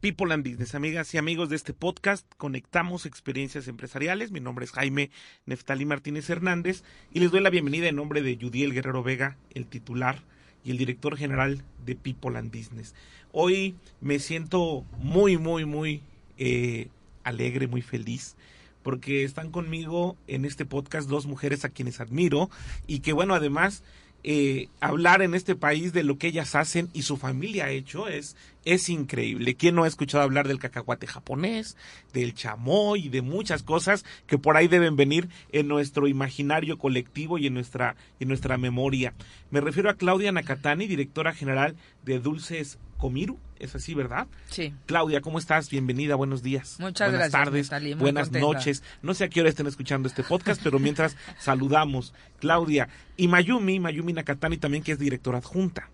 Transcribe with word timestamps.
People 0.00 0.32
and 0.32 0.48
Business, 0.48 0.76
amigas 0.76 1.12
y 1.12 1.18
amigos 1.18 1.48
de 1.48 1.56
este 1.56 1.74
podcast, 1.74 2.24
conectamos 2.36 3.04
experiencias 3.04 3.66
empresariales. 3.66 4.30
Mi 4.30 4.38
nombre 4.38 4.64
es 4.64 4.70
Jaime 4.70 5.10
Neftalí 5.44 5.86
Martínez 5.86 6.30
Hernández 6.30 6.84
y 7.12 7.18
les 7.18 7.32
doy 7.32 7.40
la 7.40 7.50
bienvenida 7.50 7.88
en 7.88 7.96
nombre 7.96 8.22
de 8.22 8.38
Judiel 8.40 8.72
Guerrero 8.72 9.02
Vega, 9.02 9.36
el 9.54 9.66
titular 9.66 10.22
y 10.64 10.70
el 10.70 10.78
director 10.78 11.16
general 11.16 11.64
de 11.84 11.96
People 11.96 12.38
and 12.38 12.56
Business. 12.56 12.94
Hoy 13.32 13.74
me 14.00 14.20
siento 14.20 14.84
muy, 14.98 15.36
muy, 15.36 15.64
muy 15.64 16.02
eh, 16.36 16.90
alegre, 17.24 17.66
muy 17.66 17.82
feliz 17.82 18.36
porque 18.84 19.24
están 19.24 19.50
conmigo 19.50 20.16
en 20.28 20.44
este 20.44 20.64
podcast 20.64 21.08
dos 21.08 21.26
mujeres 21.26 21.64
a 21.64 21.70
quienes 21.70 22.00
admiro 22.00 22.50
y 22.86 23.00
que 23.00 23.12
bueno, 23.12 23.34
además 23.34 23.82
eh, 24.24 24.68
hablar 24.80 25.22
en 25.22 25.34
este 25.34 25.54
país 25.54 25.92
de 25.92 26.02
lo 26.02 26.18
que 26.18 26.26
ellas 26.26 26.54
hacen 26.54 26.88
y 26.92 27.02
su 27.02 27.16
familia 27.16 27.66
ha 27.66 27.70
hecho 27.70 28.08
es, 28.08 28.36
es 28.64 28.88
increíble. 28.88 29.54
¿Quién 29.54 29.74
no 29.74 29.84
ha 29.84 29.88
escuchado 29.88 30.24
hablar 30.24 30.48
del 30.48 30.58
cacahuate 30.58 31.06
japonés, 31.06 31.76
del 32.12 32.34
chamoy 32.34 33.06
y 33.06 33.08
de 33.08 33.22
muchas 33.22 33.62
cosas 33.62 34.04
que 34.26 34.36
por 34.36 34.56
ahí 34.56 34.68
deben 34.68 34.96
venir 34.96 35.28
en 35.52 35.68
nuestro 35.68 36.08
imaginario 36.08 36.78
colectivo 36.78 37.38
y 37.38 37.46
en 37.46 37.54
nuestra, 37.54 37.96
en 38.18 38.28
nuestra 38.28 38.58
memoria? 38.58 39.14
Me 39.50 39.60
refiero 39.60 39.88
a 39.88 39.94
Claudia 39.94 40.32
Nakatani, 40.32 40.86
directora 40.86 41.32
general 41.32 41.76
de 42.04 42.18
Dulces 42.18 42.78
Comiru, 42.98 43.38
es 43.58 43.74
así, 43.74 43.94
¿verdad? 43.94 44.26
Sí. 44.50 44.74
Claudia, 44.86 45.20
¿cómo 45.22 45.38
estás? 45.38 45.70
Bienvenida, 45.70 46.16
buenos 46.16 46.42
días. 46.42 46.76
Muchas 46.80 47.10
buenas 47.10 47.30
gracias, 47.30 47.44
tardes, 47.44 47.70
Natalie, 47.70 47.94
muy 47.94 48.02
buenas 48.02 48.30
noches. 48.32 48.82
No 49.00 49.14
sé 49.14 49.24
a 49.24 49.28
qué 49.28 49.40
hora 49.40 49.48
estén 49.48 49.66
escuchando 49.66 50.08
este 50.08 50.24
podcast, 50.24 50.60
pero 50.62 50.78
mientras 50.78 51.16
saludamos, 51.38 52.12
Claudia 52.40 52.88
y 53.16 53.28
Mayumi, 53.28 53.80
Mayumi 53.80 54.12
Nakatani 54.12 54.58
también 54.58 54.82
que 54.82 54.92
es 54.92 54.98
directora 54.98 55.38
adjunta. 55.38 55.88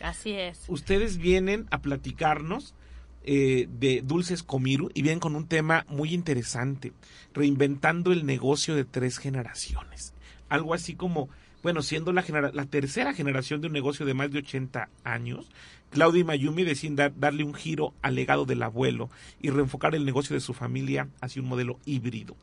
Así 0.00 0.32
es. 0.32 0.64
Ustedes 0.66 1.18
vienen 1.18 1.66
a 1.70 1.82
platicarnos 1.82 2.74
eh, 3.22 3.68
de 3.70 4.00
Dulces 4.02 4.42
Comiru 4.42 4.90
y 4.94 5.02
vienen 5.02 5.20
con 5.20 5.36
un 5.36 5.46
tema 5.46 5.84
muy 5.88 6.14
interesante, 6.14 6.94
reinventando 7.34 8.12
el 8.12 8.24
negocio 8.24 8.74
de 8.74 8.84
tres 8.84 9.18
generaciones. 9.18 10.14
Algo 10.50 10.74
así 10.74 10.94
como, 10.94 11.30
bueno, 11.62 11.80
siendo 11.80 12.12
la, 12.12 12.20
genera- 12.22 12.50
la 12.52 12.66
tercera 12.66 13.14
generación 13.14 13.62
de 13.62 13.68
un 13.68 13.72
negocio 13.72 14.04
de 14.04 14.12
más 14.14 14.30
de 14.30 14.40
80 14.40 14.90
años, 15.04 15.46
Claudia 15.90 16.24
Mayumi 16.24 16.62
deciden 16.64 16.96
dar- 16.96 17.12
darle 17.18 17.42
un 17.44 17.54
giro 17.54 17.94
al 18.02 18.14
legado 18.14 18.44
del 18.44 18.62
abuelo 18.62 19.08
y 19.40 19.50
reenfocar 19.50 19.94
el 19.94 20.04
negocio 20.04 20.34
de 20.34 20.40
su 20.40 20.52
familia 20.52 21.08
hacia 21.20 21.40
un 21.42 21.48
modelo 21.48 21.78
híbrido, 21.86 22.36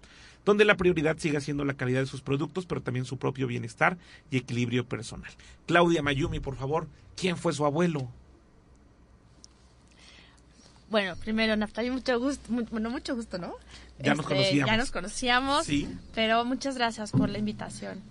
donde 0.45 0.65
la 0.65 0.75
prioridad 0.77 1.17
siga 1.17 1.39
siendo 1.41 1.63
la 1.65 1.75
calidad 1.75 1.99
de 2.01 2.05
sus 2.07 2.21
productos, 2.21 2.65
pero 2.65 2.81
también 2.81 3.05
su 3.05 3.17
propio 3.17 3.45
bienestar 3.47 3.97
y 4.31 4.37
equilibrio 4.37 4.85
personal. 4.85 5.31
Claudia 5.65 6.01
Mayumi, 6.01 6.39
por 6.39 6.55
favor, 6.55 6.87
¿quién 7.15 7.37
fue 7.37 7.53
su 7.53 7.65
abuelo? 7.65 8.09
Bueno, 10.89 11.15
primero, 11.17 11.55
Naftali, 11.57 11.91
mucho 11.91 12.17
gusto, 12.19 12.51
mu- 12.51 12.65
bueno, 12.71 12.89
mucho 12.89 13.15
gusto, 13.15 13.37
¿no? 13.37 13.53
Ya 13.99 14.13
nos 14.15 14.19
Este, 14.25 14.35
conocíamos. 14.35 14.71
Ya 14.71 14.77
nos 14.77 14.91
conocíamos, 14.91 15.65
Sí. 15.65 15.87
pero 16.15 16.45
muchas 16.45 16.75
gracias 16.75 17.11
por 17.11 17.29
la 17.29 17.37
invitación. 17.39 18.01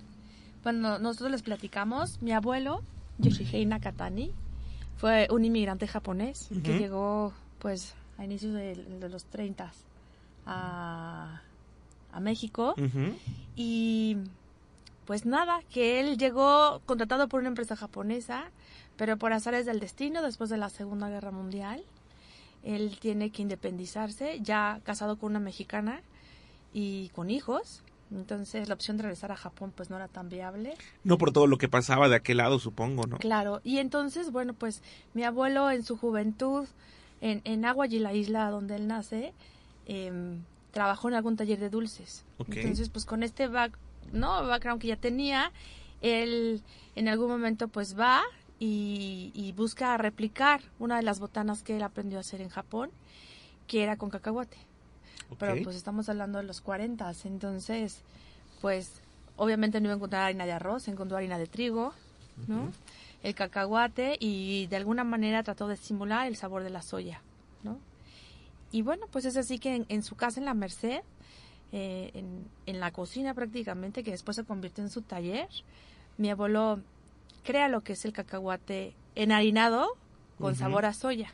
Bueno, 0.63 0.99
nosotros 0.99 1.31
les 1.31 1.43
platicamos, 1.43 2.21
mi 2.21 2.33
abuelo, 2.33 2.83
Yoshihei 3.19 3.65
Nakatani, 3.65 4.33
fue 4.99 5.29
un 5.31 5.45
inmigrante 5.45 5.87
japonés 5.87 6.49
que 6.65 6.79
llegó, 6.79 7.33
pues, 7.61 7.95
a 8.19 8.25
inicios 8.25 8.53
de, 8.53 8.75
de 8.75 9.09
los 9.09 9.25
30 9.27 9.73
a, 10.45 11.41
a 12.13 12.21
México. 12.21 12.75
Y 13.55 14.19
pues 15.07 15.25
nada, 15.25 15.61
que 15.73 16.01
él 16.01 16.19
llegó 16.19 16.81
contratado 16.85 17.29
por 17.29 17.41
una 17.41 17.49
empresa 17.49 17.77
japonesa, 17.77 18.51
pero 18.97 19.17
por 19.19 19.33
azares 19.33 19.65
del 19.67 19.79
destino, 19.81 20.21
después 20.23 20.51
de 20.51 20.57
la 20.57 20.69
Segunda 20.69 21.09
Guerra 21.09 21.31
Mundial, 21.31 21.83
él 22.67 22.99
tiene 23.01 23.31
que 23.31 23.43
independizarse, 23.43 24.41
ya 24.43 24.81
casado 24.83 25.17
con 25.19 25.31
una 25.31 25.41
mexicana 25.41 26.03
y 26.75 27.11
con 27.11 27.31
hijos. 27.31 27.83
Entonces 28.11 28.69
la 28.69 28.75
opción 28.75 28.97
de 28.97 29.05
regresar 29.05 29.31
a 29.31 29.37
Japón 29.37 29.73
pues 29.75 29.89
no 29.89 29.97
era 29.97 30.09
tan 30.09 30.29
viable. 30.29 30.75
No 31.05 31.17
por 31.17 31.33
todo 31.33 31.47
lo 31.47 31.59
que 31.59 31.69
pasaba 31.69 32.09
de 32.09 32.17
aquel 32.17 32.39
lado, 32.39 32.59
supongo, 32.59 33.07
¿no? 33.07 33.19
Claro, 33.19 33.61
y 33.63 33.79
entonces, 33.79 34.33
bueno, 34.33 34.53
pues 34.53 34.83
mi 35.15 35.23
abuelo 35.23 35.71
en 35.71 35.85
su 35.85 35.97
juventud, 35.97 36.67
en, 37.21 37.41
en 37.45 37.65
Aguayi, 37.65 38.01
la 38.01 38.15
isla 38.15 38.51
donde 38.51 38.77
él 38.77 38.89
nace, 38.89 39.33
em, 39.87 40.43
trabajó 40.73 41.09
en 41.09 41.15
algún 41.15 41.37
taller 41.37 41.59
de 41.61 41.71
dulces. 41.71 42.25
Entonces, 42.39 42.89
pues 42.91 43.05
con 43.05 43.23
este 43.23 43.47
back, 43.47 43.79
¿no? 44.13 44.45
background 44.47 44.81
que 44.81 44.89
ya 44.89 44.97
tenía, 44.97 45.53
él 46.01 46.63
en 46.97 47.09
algún 47.09 47.29
momento 47.29 47.69
pues 47.69 47.99
va 47.99 48.23
y, 48.59 49.31
y 49.35 49.53
busca 49.53 49.97
replicar 49.99 50.61
una 50.79 50.97
de 50.97 51.03
las 51.03 51.21
botanas 51.21 51.63
que 51.63 51.77
él 51.77 51.83
aprendió 51.83 52.19
a 52.19 52.21
hacer 52.21 52.41
en 52.41 52.49
Japón, 52.49 52.91
que 53.67 53.83
era 53.83 53.97
con 53.97 54.11
cacahuate 54.11 54.57
Ok. 55.31 55.39
pero 55.39 55.63
pues 55.65 55.77
estamos 55.77 56.09
hablando 56.09 56.39
de 56.39 56.45
los 56.45 56.61
40, 56.61 57.13
entonces 57.25 58.03
pues 58.61 59.01
obviamente 59.37 59.81
no 59.81 59.87
iba 59.87 59.95
a 59.95 59.97
encontrar 59.97 60.23
harina 60.23 60.47
de 60.47 60.53
arroz, 60.53 60.89
encontró 60.89 61.17
harina 61.17 61.37
de 61.39 61.47
trigo, 61.47 61.93
¿no? 62.47 62.71
El 63.23 63.35
cacahuate 63.35 64.17
y 64.21 64.67
de 64.69 64.77
alguna 64.77 65.03
manera 65.05 65.43
trató 65.43 65.67
de 65.69 65.77
simular 65.77 66.27
el 66.29 66.37
sabor 66.37 66.63
de 66.63 66.71
la 66.71 66.81
soya, 66.83 67.21
¿no? 67.65 67.79
Y 68.73 68.83
bueno, 68.83 69.07
pues 69.11 69.25
es 69.25 69.37
así 69.37 69.59
que 69.59 69.75
en, 69.75 69.87
en 69.89 70.03
su 70.03 70.15
casa 70.17 70.39
en 70.39 70.47
la 70.47 70.55
Merced, 70.55 71.01
eh, 71.73 72.11
en, 72.15 72.47
en 72.67 72.79
la 72.81 72.93
cocina 72.93 73.35
prácticamente, 73.35 74.03
que 74.05 74.13
después 74.13 74.37
se 74.37 74.45
convirtió 74.45 74.85
en 74.85 74.91
su 74.91 75.03
taller, 75.03 75.49
mi 76.19 76.31
abuelo 76.31 76.81
crea 77.47 77.69
lo 77.69 77.83
que 77.83 77.95
es 77.95 78.05
el 78.05 78.13
cacahuate 78.13 78.95
enharinado 79.15 79.89
con 80.39 80.55
sabor 80.57 80.85
a 80.85 80.93
soya. 80.93 81.33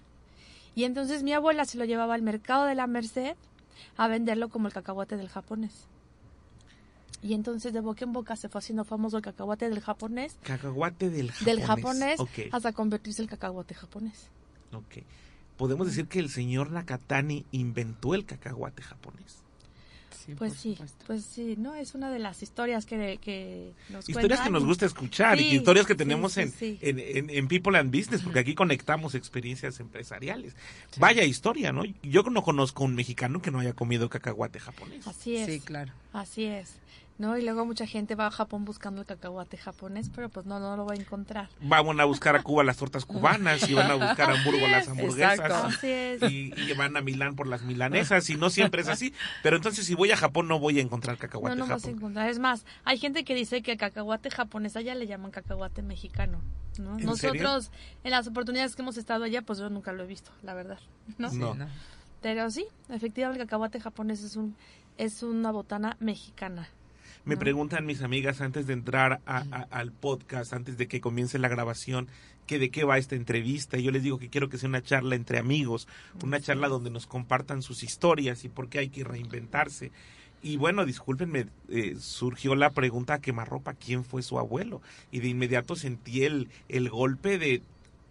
Y 0.75 0.85
entonces 0.85 1.23
mi 1.23 1.33
abuela 1.33 1.65
se 1.65 1.77
lo 1.79 1.85
llevaba 1.85 2.15
al 2.15 2.23
mercado 2.23 2.67
de 2.67 2.75
la 2.75 2.87
Merced 2.87 3.35
a 3.97 4.09
venderlo 4.09 4.49
como 4.49 4.69
el 4.69 4.73
cacahuate 4.73 5.17
del 5.17 5.29
japonés. 5.29 5.87
Y 7.23 7.35
entonces 7.35 7.73
de 7.73 7.81
boca 7.81 8.05
en 8.05 8.13
boca 8.13 8.37
se 8.37 8.49
fue 8.49 8.59
haciendo 8.61 8.85
famoso 8.85 9.17
el 9.17 9.23
cacahuate 9.23 9.69
del 9.71 9.81
japonés, 9.81 10.37
Cacahuate 10.43 11.09
del 11.11 11.31
japonés. 11.31 11.45
del 11.57 11.65
japonés, 11.67 12.21
hasta 12.53 12.73
convertirse 12.73 13.23
el 13.23 13.29
cacahuate 13.29 13.75
japonés. 13.75 14.29
ok. 14.73 15.05
Podemos 15.57 15.87
decir 15.87 16.09
que 16.09 16.19
el 16.19 16.29
señor 16.31 16.71
Nakatani 16.73 17.45
inventó 17.53 18.15
el 18.15 18.25
cacahuate 18.25 18.83
japonés. 18.83 19.43
Sí, 20.25 20.35
Pues 20.37 20.55
sí, 20.55 20.73
supuesto. 20.73 21.05
pues 21.07 21.25
sí, 21.25 21.57
¿no? 21.59 21.75
Es 21.75 21.95
una 21.95 22.11
de 22.11 22.19
las 22.21 22.43
historias 22.43 22.87
que, 22.87 23.19
que 23.21 23.73
nos 23.91 24.09
Historias 24.09 24.41
que 24.41 24.51
nos 24.51 24.65
gusta 24.65 24.87
escuchar 24.87 25.41
y 25.41 25.51
Sí, 25.51 25.57
historias 25.57 25.87
que 25.87 25.95
tenemos 25.95 26.35
sí, 26.35 26.41
en, 26.43 26.53
sí. 26.53 26.79
En, 26.81 26.99
en- 26.99 27.31
en 27.31 27.49
People 27.49 27.77
and 27.79 27.91
Business, 27.95 28.23
porque 28.23 28.39
aquí 28.39 28.55
conectamos 28.55 29.15
experiencias 29.15 29.81
empresariales. 29.81 30.55
Vaya 30.99 31.25
historia, 31.25 31.73
¿no? 31.73 31.83
Yo 32.03 32.23
no 32.23 32.43
conozco 32.43 32.85
un 32.85 32.95
mexicano 32.95 33.43
que 33.43 33.51
no 33.51 33.59
haya 33.59 33.73
comido 33.73 34.09
cacahuate 34.09 34.61
japonés. 34.61 35.07
Así 35.07 35.37
es. 35.37 35.47
Sí, 35.47 35.61
claro. 35.61 35.93
Así 36.13 36.45
es. 36.45 36.75
¿No? 37.23 37.39
Y 37.39 37.43
luego 37.43 37.65
mucha 37.65 37.87
gente 37.87 38.17
va 38.17 38.27
a 38.27 38.31
Japón 38.33 38.65
buscando 38.65 39.01
el 39.03 39.07
cacahuate 39.07 39.57
japonés, 39.57 40.11
pero 40.13 40.29
pues 40.29 40.45
no, 40.45 40.59
no 40.59 40.77
lo 40.77 40.85
va 40.85 40.95
a 40.95 40.97
encontrar. 40.97 41.49
Van 41.61 42.01
a 42.01 42.05
buscar 42.05 42.35
a 42.35 42.43
Cuba 42.43 42.65
las 42.65 42.79
tortas 42.79 43.05
cubanas 43.05 43.69
y 43.71 43.75
van 43.75 43.93
a 43.93 43.95
buscar 43.95 44.29
a 44.29 44.35
Hamburgo 44.35 44.67
las 44.67 44.89
hamburguesas. 44.89 45.39
Exacto. 45.39 45.69
Así 45.69 45.87
es. 45.87 46.23
y, 46.25 46.53
y 46.57 46.73
van 46.73 46.97
a 46.97 47.01
Milán 47.01 47.37
por 47.37 47.47
las 47.47 47.63
milanesas 47.63 48.29
y 48.29 48.35
no 48.35 48.51
siempre 48.51 48.83
es 48.83 48.89
así. 48.89 49.15
Pero 49.45 49.55
entonces 49.55 49.87
si 49.87 49.95
voy 49.95 50.11
a 50.11 50.17
Japón 50.17 50.49
no 50.49 50.59
voy 50.59 50.81
a 50.81 50.83
encontrar 50.83 51.15
No, 51.15 51.21
cacahuate 51.21 51.55
no 51.55 51.69
vas 51.69 51.85
a 51.85 51.91
encontrar. 51.91 52.29
Es 52.29 52.41
más, 52.41 52.67
hay 52.83 52.99
gente 52.99 53.23
que 53.23 53.37
dice 53.37 53.63
que 53.63 53.71
el 53.71 53.79
cacahuate 53.79 54.29
japonés 54.29 54.75
allá 54.75 54.97
le 54.97 55.07
llaman 55.07 55.31
cacahuate 55.31 55.83
mexicano. 55.83 56.43
¿no? 56.81 56.99
¿En 56.99 57.07
Nosotros, 57.07 57.71
en 58.03 58.11
las 58.11 58.27
oportunidades 58.27 58.75
que 58.75 58.83
hemos 58.83 58.97
estado 58.97 59.23
allá, 59.23 59.43
pues 59.43 59.61
yo 59.61 59.71
nunca 59.71 59.93
lo 59.93 60.03
he 60.03 60.07
visto, 60.09 60.33
la 60.43 60.55
verdad. 60.55 60.81
¿no? 61.19 61.31
Sí, 61.31 61.39
No. 61.39 61.55
¿no? 61.55 61.69
Pero 62.21 62.51
sí, 62.51 62.67
efectivamente 62.89 63.41
el 63.41 63.47
cacahuate 63.47 63.79
japonés 63.79 64.25
es 64.25 64.35
un 64.35 64.57
es 64.99 65.23
una 65.23 65.51
botana 65.51 65.97
mexicana. 66.01 66.69
Me 67.25 67.37
preguntan 67.37 67.87
mis 67.87 68.03
amigas 68.03 68.41
antes 68.41 68.67
de 68.67 68.73
entrar 68.73 69.21
a- 69.27 69.45
a- 69.51 69.67
al 69.71 69.93
podcast, 69.93 70.53
antes 70.53 70.77
de 70.77 70.89
que 70.89 71.01
comience 71.01 71.39
la 71.39 71.49
grabación, 71.49 72.09
que 72.47 72.59
de 72.59 72.71
qué 72.71 72.83
va 72.85 72.99
esta 72.99 73.15
entrevista. 73.15 73.79
Y 73.79 73.85
yo 73.85 73.93
les 73.93 74.03
digo 74.03 74.19
que 74.19 74.29
quiero 74.29 74.49
que 74.49 74.59
sea 74.59 74.69
una 74.69 74.83
charla 74.83 75.15
entre 75.15 75.39
amigos, 75.39 75.87
una 76.25 76.41
charla 76.41 76.67
donde 76.69 76.91
nos 76.91 77.07
compartan 77.07 77.63
sus 77.63 77.85
historias 77.85 78.45
y 78.45 78.49
por 78.49 78.69
qué 78.69 78.81
hay 78.81 78.89
que 78.89 79.05
reinventarse. 79.05 79.93
Y 80.43 80.57
bueno, 80.57 80.85
discúlpenme, 80.85 81.47
eh, 81.69 81.95
surgió 82.01 82.57
la 82.57 82.71
pregunta 82.71 83.15
a 83.15 83.21
quemarropa, 83.21 83.75
¿quién 83.75 84.03
fue 84.05 84.23
su 84.25 84.41
abuelo? 84.41 84.83
Y 85.13 85.21
de 85.21 85.29
inmediato 85.29 85.77
sentí 85.77 86.25
el, 86.25 86.49
el 86.69 86.91
golpe 86.91 87.39
de, 87.39 87.63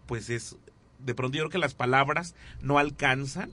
pues 0.05 0.29
es 0.29 0.55
de 1.03 1.15
pronto 1.15 1.37
yo 1.37 1.43
creo 1.43 1.51
que 1.51 1.57
las 1.57 1.73
palabras 1.73 2.35
no 2.61 2.77
alcanzan 2.77 3.51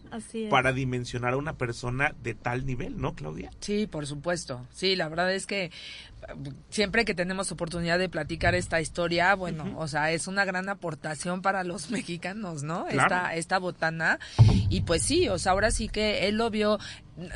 para 0.50 0.73
dimensionar 0.73 1.35
a 1.35 1.37
una 1.37 1.55
persona 1.55 2.15
de 2.23 2.35
tal 2.35 2.67
nivel, 2.67 3.00
¿no, 3.00 3.15
Claudia? 3.15 3.50
Sí, 3.61 3.87
por 3.87 4.06
supuesto. 4.06 4.67
Sí, 4.73 4.97
la 4.97 5.09
verdad 5.09 5.33
es 5.33 5.47
que 5.47 5.71
siempre 6.70 7.05
que 7.05 7.15
tenemos 7.15 7.50
oportunidad 7.53 7.99
de 7.99 8.09
platicar 8.09 8.55
esta 8.55 8.81
historia, 8.81 9.35
bueno, 9.35 9.75
o 9.79 9.88
sea, 9.88 10.12
es 10.12 10.26
una 10.26 10.44
gran 10.44 10.69
aportación 10.69 11.43
para 11.43 11.65
los 11.65 11.91
mexicanos, 11.91 12.62
¿no? 12.62 12.87
Claro. 12.87 13.15
Esta, 13.15 13.35
esta 13.35 13.59
botana. 13.59 14.19
Y 14.69 14.82
pues 14.82 15.03
sí, 15.03 15.29
o 15.29 15.38
sea, 15.38 15.53
ahora 15.53 15.70
sí 15.70 15.88
que 15.88 16.29
él 16.29 16.37
lo 16.37 16.50
vio. 16.50 16.79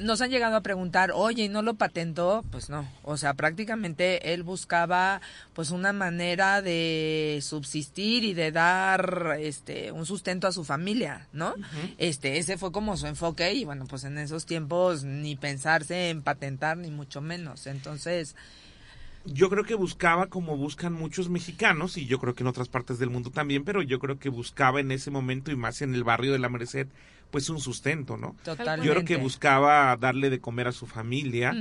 Nos 0.01 0.21
han 0.21 0.31
llegado 0.31 0.55
a 0.55 0.61
preguntar, 0.61 1.11
oye, 1.13 1.45
¿y 1.45 1.49
no 1.49 1.61
lo 1.61 1.75
patentó? 1.75 2.45
Pues 2.53 2.71
no. 2.71 2.89
O 3.03 3.17
sea, 3.17 3.35
prácticamente 3.35 4.33
él 4.33 4.45
buscaba 4.45 5.21
pues 5.55 5.71
una 5.71 5.93
manera 5.93 6.63
de 6.63 7.41
subsistir 7.43 8.23
y 8.23 8.33
de 8.33 8.53
dar 8.53 9.37
este 9.41 9.91
un 9.91 10.07
sustento 10.07 10.47
a 10.47 10.53
su 10.53 10.63
familia, 10.63 11.27
¿no? 11.33 11.55
Este, 11.99 12.39
ese 12.39 12.59
fue 12.59 12.71
como 12.71 12.97
su 12.97 13.09
enfoque 13.09 13.55
y 13.55 13.65
bueno, 13.65 13.87
pues 13.87 14.05
en 14.05 14.19
esos 14.19 14.47
tiempos 14.47 15.03
ni 15.03 15.35
pensarse 15.35 16.11
en 16.11 16.23
patentar 16.23 16.77
ni 16.77 16.93
mucho 16.93 17.21
menos. 17.21 17.67
Entonces, 17.67 18.37
Yo 19.25 19.49
creo 19.49 19.65
que 19.65 19.75
buscaba 19.75 20.27
como 20.27 20.57
buscan 20.57 20.93
muchos 20.93 21.29
mexicanos 21.29 21.97
y 21.97 22.07
yo 22.07 22.19
creo 22.19 22.35
que 22.35 22.43
en 22.43 22.49
otras 22.49 22.69
partes 22.69 22.99
del 22.99 23.11
mundo 23.11 23.31
también, 23.31 23.65
pero 23.65 23.83
yo 23.83 23.99
creo 23.99 24.19
que 24.19 24.29
buscaba 24.29 24.81
en 24.81 24.91
ese 24.91 25.11
momento 25.11 25.51
y 25.51 25.57
más 25.57 25.83
en 25.83 25.95
el 25.95 26.03
barrio 26.03 26.33
de 26.33 26.39
la 26.39 26.49
Merced, 26.49 26.89
pues 27.31 27.49
un 27.49 27.61
sustento, 27.61 28.17
¿no? 28.17 28.37
totalmente. 28.45 28.87
Yo 28.87 28.93
creo 28.93 29.05
que 29.05 29.17
buscaba 29.17 29.97
darle 29.97 30.29
de 30.29 30.41
comer 30.41 30.69
a 30.69 30.73
su 30.73 30.87
familia 30.87 31.55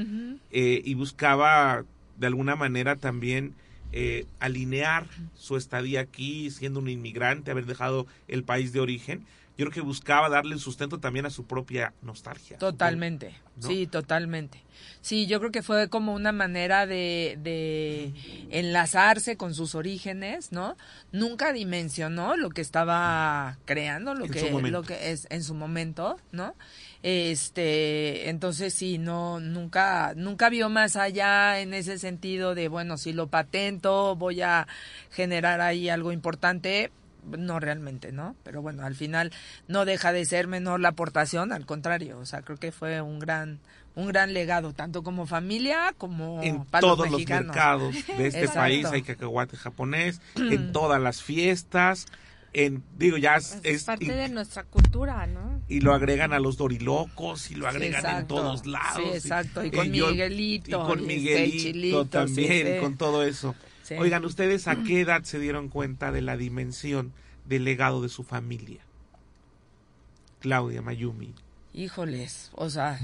eh, 0.52 0.82
y 0.84 0.94
buscaba 0.96 1.86
de 2.18 2.28
alguna 2.28 2.56
manera 2.56 2.98
también 2.98 3.56
eh, 3.94 4.26
alinear 4.40 5.06
su 5.36 5.58
estadía 5.58 6.02
aquí, 6.02 6.50
siendo 6.50 6.80
un 6.80 6.90
inmigrante, 6.90 7.52
haber 7.52 7.66
dejado 7.66 8.08
el 8.28 8.44
país 8.44 8.72
de 8.74 8.80
origen. 8.80 9.26
Yo 9.62 9.68
creo 9.68 9.76
que 9.76 9.82
buscaba 9.82 10.28
darle 10.28 10.58
sustento 10.58 11.00
también 11.00 11.28
a 11.28 11.30
su 11.30 11.46
propia 11.46 11.94
nostalgia. 12.02 12.58
Totalmente, 12.58 13.36
¿no? 13.58 13.68
sí, 13.68 13.86
totalmente. 13.86 14.64
Sí, 15.02 15.28
yo 15.28 15.38
creo 15.38 15.52
que 15.52 15.62
fue 15.62 15.88
como 15.88 16.16
una 16.16 16.32
manera 16.32 16.88
de, 16.88 17.38
de 17.44 18.12
enlazarse 18.50 19.38
con 19.38 19.54
sus 19.54 19.76
orígenes, 19.76 20.52
¿no? 20.52 20.78
Nunca 21.12 21.54
dimensionó 21.54 22.38
lo 22.38 22.50
que 22.50 22.62
estaba 22.62 23.60
creando, 23.66 24.16
lo 24.16 24.26
En 24.26 24.32
que, 24.32 24.52
lo 24.52 24.82
que 24.82 25.12
es 25.12 25.28
en 25.30 25.44
su 25.44 25.54
momento, 25.54 26.18
¿no? 26.32 26.56
Este, 27.04 28.32
entonces 28.32 28.74
sí, 28.74 28.98
no, 28.98 29.40
nunca, 29.40 30.14
nunca 30.16 30.50
vio 30.50 30.70
más 30.70 30.96
allá 30.96 31.60
en 31.60 31.76
ese 31.76 32.00
sentido 32.00 32.56
de, 32.56 32.68
bueno, 32.68 32.98
si 32.98 33.14
lo 33.14 33.28
patento, 33.28 34.16
voy 34.16 34.42
a 34.42 34.68
generar 35.12 35.62
ahí 35.62 35.88
algo 35.88 36.12
importante, 36.12 36.92
no 37.26 37.60
realmente, 37.60 38.12
¿no? 38.12 38.36
Pero 38.44 38.62
bueno, 38.62 38.86
al 38.86 38.96
final 38.96 39.32
no 39.68 39.86
deja 39.86 40.12
de 40.12 40.26
ser 40.26 40.48
menor 40.48 40.80
la 40.80 40.90
aportación, 40.90 41.52
al 41.52 41.66
contrario, 41.66 42.18
o 42.20 42.26
sea, 42.26 42.42
creo 42.42 42.58
que 42.58 42.72
fue 42.72 43.02
un 43.02 43.20
gran, 43.20 43.60
un 43.96 44.08
gran 44.08 44.34
legado, 44.34 44.74
tanto 44.74 45.04
como 45.04 45.26
familia 45.26 45.94
como 45.98 46.42
en 46.42 46.66
para 46.66 46.82
todos 46.82 47.10
los 47.10 47.28
mercados 47.28 47.94
de 47.94 48.28
este 48.28 48.42
Exacto. 48.42 48.60
país 48.60 48.86
hay 48.88 49.02
cacahuate 49.02 49.58
japonés, 49.58 50.22
en 50.36 50.72
todas 50.72 51.02
las 51.02 51.22
fiestas, 51.22 52.08
en 52.54 52.84
digo 52.98 53.18
ya 53.18 53.38
es, 53.38 53.84
parte 53.86 54.06
y, 54.06 54.10
de 54.10 54.30
nuestra 54.30 54.64
cultura, 54.64 55.26
¿no? 55.28 55.62
y 55.68 55.80
lo 55.80 55.94
agregan 55.94 56.34
a 56.34 56.40
los 56.40 56.58
dorilocos 56.58 57.50
y 57.52 57.56
lo 57.56 57.68
agregan 57.68 58.20
en 58.20 58.28
todos 58.28 58.66
lados. 58.66 59.02
Sí, 59.04 59.10
exacto, 59.14 59.64
y 59.64 59.72
con 59.72 59.90
Miguelito, 59.90 60.70
y 60.70 60.74
con 60.74 61.00
y 61.00 61.04
este, 61.04 61.16
Miguelito 61.16 61.58
Chilito, 61.58 62.06
también, 62.08 62.68
sí, 62.68 62.74
sí. 62.74 62.80
con 62.82 62.98
todo 62.98 63.24
eso. 63.24 63.56
Sí. 63.96 64.02
Oigan, 64.02 64.24
¿ustedes 64.26 64.68
a 64.68 64.78
qué 64.84 65.02
edad 65.02 65.24
se 65.24 65.40
dieron 65.40 65.70
cuenta 65.70 66.12
de 66.12 66.22
la 66.22 66.38
dimensión 66.38 67.14
del 67.46 67.64
legado 67.66 68.02
de 68.02 68.10
su 68.10 68.24
familia? 68.24 68.82
Claudia 70.40 70.82
Mayumi. 70.82 71.34
Híjoles, 71.74 72.52
o 72.56 72.70
sea, 72.70 73.00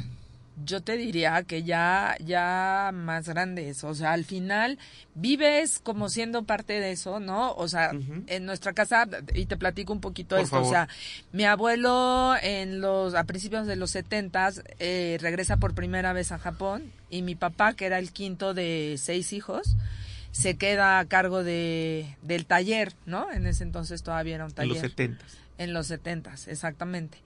yo 0.65 0.81
te 0.81 0.97
diría 0.97 1.43
que 1.43 1.63
ya, 1.63 2.17
ya 2.19 2.91
más 2.93 3.29
grandes, 3.29 3.83
o 3.83 3.93
sea, 3.93 4.11
al 4.13 4.25
final 4.25 4.79
vives 5.13 5.79
como 5.79 6.09
siendo 6.09 6.43
parte 6.43 6.79
de 6.79 6.91
eso, 6.91 7.19
¿no? 7.19 7.53
O 7.53 7.67
sea, 7.67 7.91
en 8.27 8.45
nuestra 8.45 8.73
casa, 8.73 9.07
y 9.33 9.45
te 9.45 9.55
platico 9.55 9.93
un 9.93 10.01
poquito 10.01 10.35
Por 10.35 10.43
esto, 10.43 10.55
favor. 10.55 10.67
o 10.67 10.69
sea, 10.71 10.89
mi 11.31 11.45
abuelo 11.45 12.33
en 12.41 12.81
los, 12.81 13.13
a 13.13 13.23
principios 13.25 13.67
de 13.67 13.75
los 13.75 13.91
setentas, 13.91 14.63
eh, 14.79 15.17
regresa 15.21 15.57
por 15.57 15.75
primera 15.75 16.11
vez 16.11 16.31
a 16.31 16.39
Japón, 16.39 16.91
y 17.09 17.21
mi 17.21 17.35
papá, 17.35 17.73
que 17.73 17.85
era 17.85 17.99
el 17.99 18.11
quinto 18.11 18.53
de 18.53 18.95
seis 18.97 19.31
hijos, 19.31 19.75
se 20.37 20.55
queda 20.55 20.99
a 20.99 21.05
cargo 21.05 21.43
de, 21.43 22.15
del 22.21 22.45
taller, 22.45 22.93
¿no? 23.07 23.31
En 23.31 23.47
ese 23.47 23.63
entonces 23.63 24.03
todavía 24.03 24.35
era 24.35 24.45
un 24.45 24.51
En 24.51 24.55
taller. 24.55 24.69
los 24.73 24.79
setentas. 24.81 25.37
En 25.57 25.73
los 25.73 25.87
setentas, 25.87 26.47
exactamente. 26.47 27.17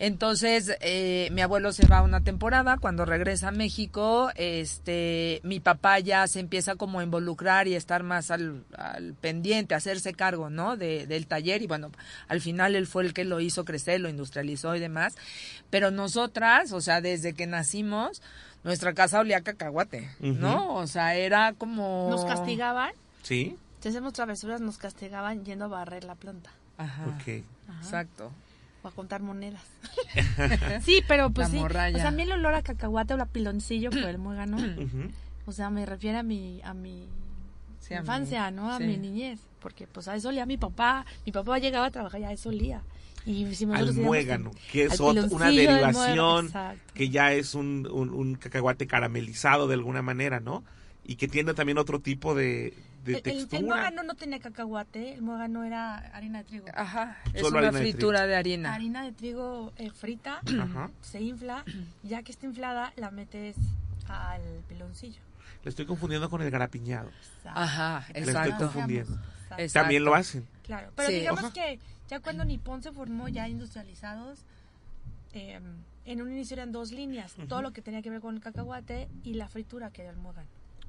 Entonces, 0.00 0.76
eh, 0.80 1.28
mi 1.30 1.40
abuelo 1.42 1.72
se 1.72 1.86
va 1.86 2.02
una 2.02 2.20
temporada, 2.20 2.78
cuando 2.78 3.04
regresa 3.04 3.48
a 3.48 3.52
México, 3.52 4.30
este, 4.34 5.40
mi 5.44 5.60
papá 5.60 6.00
ya 6.00 6.26
se 6.26 6.40
empieza 6.40 6.74
como 6.74 6.98
a 6.98 7.04
involucrar 7.04 7.68
y 7.68 7.74
a 7.74 7.78
estar 7.78 8.02
más 8.02 8.32
al, 8.32 8.64
al 8.76 9.14
pendiente, 9.14 9.74
a 9.74 9.76
hacerse 9.76 10.12
cargo, 10.14 10.50
¿no? 10.50 10.76
De, 10.76 11.06
del 11.06 11.28
taller 11.28 11.62
y 11.62 11.68
bueno, 11.68 11.92
al 12.26 12.40
final 12.40 12.74
él 12.74 12.88
fue 12.88 13.04
el 13.04 13.14
que 13.14 13.24
lo 13.24 13.38
hizo 13.38 13.64
crecer, 13.64 14.00
lo 14.00 14.08
industrializó 14.08 14.74
y 14.74 14.80
demás. 14.80 15.14
Pero 15.70 15.92
nosotras, 15.92 16.72
o 16.72 16.80
sea, 16.80 17.00
desde 17.00 17.34
que 17.34 17.46
nacimos, 17.46 18.20
nuestra 18.66 18.92
casa 18.92 19.20
olía 19.20 19.38
a 19.38 19.40
cacahuate, 19.40 20.10
¿no? 20.20 20.74
O 20.74 20.86
sea, 20.86 21.14
era 21.14 21.52
como... 21.54 22.08
Nos 22.10 22.24
castigaban, 22.24 22.92
¿Sí? 23.22 23.56
si 23.80 23.88
hacemos 23.88 24.12
travesuras, 24.12 24.60
nos 24.60 24.76
castigaban 24.76 25.44
yendo 25.44 25.66
a 25.66 25.68
barrer 25.68 26.02
la 26.04 26.16
planta 26.16 26.50
Ajá, 26.76 27.04
Ok. 27.16 27.44
exacto. 27.80 28.32
o 28.82 28.88
a 28.88 28.90
contar 28.90 29.22
monedas. 29.22 29.62
sí, 30.82 31.00
pero 31.08 31.30
pues 31.30 31.48
La 31.48 31.52
sí. 31.52 31.58
morralla. 31.60 31.96
O 31.96 32.00
sea, 32.00 32.08
a 32.08 32.12
mí 32.12 32.22
el 32.24 32.32
olor 32.32 32.54
a 32.54 32.62
cacahuate 32.62 33.14
o 33.14 33.16
la 33.16 33.26
piloncillo 33.26 33.90
por 33.90 34.00
el 34.04 34.18
muégano. 34.18 34.56
Ujú. 34.58 35.10
O 35.46 35.52
sea, 35.52 35.70
me 35.70 35.86
refiere 35.86 36.18
a 36.18 36.22
mi, 36.22 36.60
a 36.62 36.74
mi 36.74 37.08
Sí, 37.86 37.94
a 37.94 37.98
mí. 37.98 38.02
infancia, 38.02 38.50
¿no? 38.50 38.72
A 38.72 38.78
Sí. 38.78 38.84
mi 38.84 38.96
niñez. 38.96 39.40
Porque 39.60 39.86
pues 39.86 40.06
a 40.08 40.14
eso 40.16 40.28
olía 40.28 40.46
mi 40.46 40.56
papá. 40.56 41.04
Mi 41.24 41.32
papá 41.32 41.58
llegaba 41.58 41.86
a 41.86 41.90
trabajar 41.90 42.20
y 42.20 42.24
a 42.24 42.32
eso 42.32 42.48
olía. 42.50 42.82
Y 43.24 43.52
si 43.56 43.64
Al 43.64 43.92
muégano, 43.94 44.52
que 44.70 44.84
es 44.84 44.92
al 45.00 45.06
ot- 45.08 45.32
una 45.32 45.50
derivación 45.50 46.52
que 46.94 47.08
ya 47.08 47.32
es 47.32 47.54
un, 47.54 47.88
un, 47.90 48.10
un 48.10 48.36
cacahuate 48.36 48.86
caramelizado 48.86 49.66
de 49.66 49.74
alguna 49.74 50.00
manera, 50.02 50.38
¿no? 50.38 50.62
Y 51.04 51.16
que 51.16 51.26
tiene 51.26 51.52
también 51.54 51.78
otro 51.78 51.98
tipo 52.00 52.36
de, 52.36 52.72
de 53.04 53.12
El, 53.12 53.16
el, 53.16 53.22
textura. 53.22 53.58
el 53.58 53.66
muégano 53.66 54.02
no 54.04 54.14
tenía 54.14 54.38
cacahuate, 54.38 55.14
el 55.14 55.22
muégano 55.22 55.64
era 55.64 55.96
harina 56.14 56.38
de 56.38 56.44
trigo. 56.44 56.66
Ajá, 56.74 57.16
es 57.34 57.40
Solo 57.40 57.58
una 57.58 57.68
harina 57.68 57.78
de 57.80 57.84
fritura 57.90 58.26
de 58.28 58.36
harina. 58.36 58.74
Harina 58.74 59.04
de 59.04 59.10
trigo 59.12 59.72
eh, 59.76 59.90
frita, 59.90 60.40
Ajá. 60.60 60.90
se 61.00 61.20
infla, 61.20 61.64
ya 62.04 62.22
que 62.22 62.30
está 62.30 62.46
inflada, 62.46 62.92
la 62.96 63.10
metes 63.10 63.56
al 64.08 64.40
piloncillo. 64.68 65.20
Le 65.66 65.70
estoy 65.70 65.84
confundiendo 65.84 66.30
con 66.30 66.40
el 66.42 66.50
garapiñado. 66.52 67.10
Ajá, 67.44 68.06
Le 68.14 68.20
estoy 68.20 68.34
exacto. 68.34 68.66
confundiendo. 68.66 69.14
Exacto. 69.14 69.62
Exacto. 69.62 69.72
También 69.80 70.04
lo 70.04 70.14
hacen. 70.14 70.46
Claro, 70.62 70.92
pero 70.94 71.08
Sí. 71.08 71.16
digamos 71.16 71.42
Ajá. 71.42 71.52
que 71.54 71.80
ya 72.08 72.20
cuando 72.20 72.44
Nippon 72.44 72.84
se 72.84 72.92
formó 72.92 73.26
ya 73.26 73.48
industrializados, 73.48 74.38
eh, 75.32 75.58
en 76.04 76.22
un 76.22 76.30
inicio 76.30 76.54
eran 76.54 76.70
dos 76.70 76.92
líneas, 76.92 77.34
todo 77.48 77.62
lo 77.62 77.72
que 77.72 77.82
tenía 77.82 78.00
que 78.00 78.10
ver 78.10 78.20
con 78.20 78.36
el 78.36 78.40
cacahuate 78.40 79.08
y 79.24 79.34
la 79.34 79.48
fritura 79.48 79.90
que 79.90 80.02
era 80.02 80.12
el. 80.12 80.18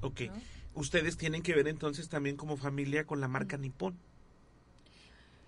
Ok. 0.00 0.20
¿no? 0.28 0.34
Ustedes 0.74 1.16
tienen 1.16 1.42
que 1.42 1.56
ver 1.56 1.66
entonces 1.66 2.08
también 2.08 2.36
como 2.36 2.56
familia 2.56 3.02
con 3.02 3.20
la 3.20 3.26
marca 3.26 3.56
Nippon. 3.56 3.96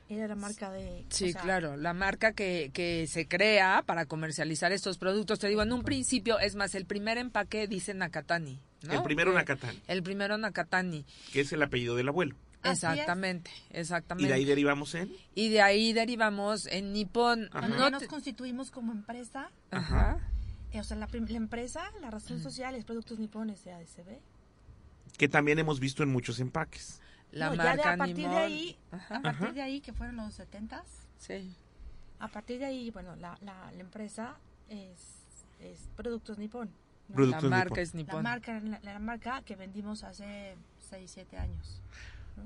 Era 0.09 0.27
la 0.27 0.35
marca 0.35 0.73
de... 0.73 1.05
Sí, 1.11 1.29
o 1.29 1.33
sea, 1.35 1.41
claro, 1.41 1.77
la 1.77 1.95
marca 1.95 2.33
que, 2.33 2.73
que 2.75 3.07
se 3.07 3.29
crea 3.29 3.85
para 3.87 4.07
comercializar 4.07 4.73
estos 4.73 4.99
productos. 4.99 5.39
Te 5.39 5.47
digo, 5.47 5.63
en 5.63 5.73
un 5.73 5.85
principio, 5.85 6.41
es 6.41 6.57
más, 6.57 6.75
el 6.75 6.85
primer 6.85 7.17
empaque 7.17 7.69
dice 7.69 7.95
Nakatani. 7.95 8.59
¿No? 8.83 8.93
El 8.95 9.03
primero 9.03 9.33
Nakatani, 9.33 9.81
El 9.89 10.03
primero 10.03 10.39
Nakatani, 10.39 11.05
que 11.33 11.41
es 11.41 11.53
el 11.53 11.63
apellido 11.63 11.97
del 11.97 12.09
abuelo. 12.09 12.37
Es. 12.63 12.73
exactamente, 12.73 13.51
Y 13.73 13.79
exactamente. 13.79 14.29
de 14.29 14.35
ahí 14.35 14.45
derivamos 14.45 14.95
en. 14.95 15.11
Y 15.35 15.49
de 15.49 15.63
ahí 15.63 15.93
derivamos 15.95 16.67
en 16.67 16.93
Nippon. 16.93 17.45
Ajá. 17.53 17.59
Cuando 17.61 17.77
No 17.79 17.85
ya 17.85 17.91
nos 17.91 18.03
constituimos 18.05 18.71
como 18.71 18.93
empresa, 18.93 19.51
Ajá. 19.71 20.19
eh, 20.73 20.81
o 20.81 20.85
sea, 20.85 20.97
la, 20.99 21.09
empresa, 21.13 21.83
la 22.03 22.11
razón 22.11 22.41
social 22.43 22.75
es 22.75 22.85
Productos 22.85 23.19
Nipones 23.19 23.67
ADCB. 23.67 24.19
Que 25.17 25.29
también 25.29 25.59
hemos 25.59 25.81
visto 25.81 26.03
en 26.03 26.11
muchos 26.11 26.39
empaques. 26.41 27.01
La 27.33 27.47
No, 27.49 27.55
ya 27.55 27.63
marca 27.65 27.83
de, 27.83 27.89
a 27.95 27.97
partir 27.97 28.17
Nippon. 28.17 28.31
de 28.33 28.39
ahí, 28.39 28.79
Ajá. 28.91 29.17
a 29.17 29.23
partir 29.23 29.53
de 29.55 29.63
ahí, 29.63 29.81
que 29.81 29.93
fueron 29.95 30.17
los 30.17 30.35
70 30.35 30.85
Sí. 31.19 31.55
a 32.19 32.29
partir 32.29 32.59
de 32.59 32.67
ahí, 32.67 32.91
bueno, 32.91 33.17
la, 33.17 33.39
la, 33.41 33.71
la 33.73 33.81
empresa 33.81 34.37
es, 34.69 34.99
es 35.61 35.89
Productos 35.97 36.37
Nippon. 36.39 36.71
La 37.17 37.41
marca 37.41 37.65
Nippon. 37.75 37.79
es 37.81 37.95
La 37.95 37.99
Nippon. 37.99 38.23
marca, 38.23 38.61
la, 38.61 38.81
la 38.83 38.99
marca 38.99 39.43
que 39.43 39.57
vendimos 39.57 40.03
hace 40.05 40.55
6, 40.91 41.11
7 41.15 41.37
años. 41.39 41.81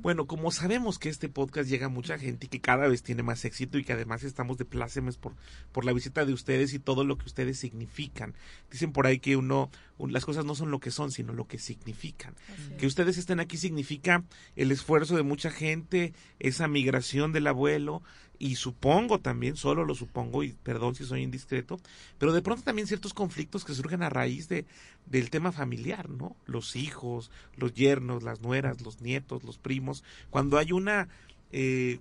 Bueno, 0.02 0.26
como 0.26 0.50
sabemos 0.50 0.99
que 0.99 1.09
este 1.09 1.28
podcast 1.28 1.68
llega 1.71 1.87
a 1.87 1.88
mucha 1.88 2.18
gente 2.18 2.47
y 2.47 2.49
que 2.49 2.61
cada 2.61 2.88
vez 2.88 3.04
tiene 3.04 3.23
más 3.23 3.44
éxito 3.44 3.78
y 3.78 3.85
que 3.85 3.92
además 3.92 4.25
estamos 4.25 4.59
de 4.59 4.64
plácemes 4.64 5.16
por, 5.18 5.35
por 5.71 5.85
la 5.85 5.92
visita 5.92 6.25
de 6.25 6.33
ustedes 6.33 6.75
y 6.75 6.80
todo 6.80 7.04
lo 7.04 7.16
que 7.16 7.26
ustedes 7.26 7.61
significan. 7.61 8.35
Dicen 8.73 8.90
por 8.90 9.06
ahí 9.06 9.21
que 9.21 9.37
uno, 9.37 9.71
un- 9.99 10.12
las 10.12 10.25
cosas 10.25 10.44
no 10.44 10.56
son 10.56 10.73
lo 10.73 10.80
que 10.80 10.90
son, 10.90 11.12
sino 11.12 11.33
lo 11.33 11.47
que 11.47 11.59
significan. 11.59 12.35
Que 12.76 12.88
ustedes 12.88 13.18
estén 13.18 13.38
aquí 13.38 13.56
significa 13.56 14.25
el 14.56 14.73
esfuerzo 14.73 15.14
de 15.14 15.23
mucha 15.23 15.52
gente, 15.52 16.12
esa 16.40 16.66
migración 16.66 17.33
del 17.33 17.47
abuelo 17.47 18.02
y 18.45 18.57
supongo 18.57 19.21
también, 19.21 19.57
solo 19.57 19.87
lo 19.87 19.95
supongo, 19.95 20.43
y 20.43 20.53
perdón 20.53 20.95
si 20.95 21.07
soy 21.07 21.23
indiscreto, 21.23 21.81
pero 22.19 22.35
de 22.35 22.43
pronto 22.43 22.63
también 22.63 22.87
ciertos 22.87 23.15
conflictos 23.15 23.65
que 23.65 23.73
surgen 23.73 24.03
a 24.03 24.11
raíz 24.11 24.51
de, 24.51 24.67
del 25.07 25.31
tema 25.31 25.51
familiar, 25.51 26.11
¿no? 26.11 26.37
Los 26.45 26.77
hijos, 26.77 27.31
los 27.57 27.73
yernos, 27.73 28.23
las 28.23 28.43
nueras, 28.43 28.83
los 28.83 29.01
nietos, 29.01 29.45
los 29.45 29.57
primos, 29.57 30.05
cuando 30.29 30.59
hay 30.59 30.73
una 30.73 31.09
eh, 31.53 32.01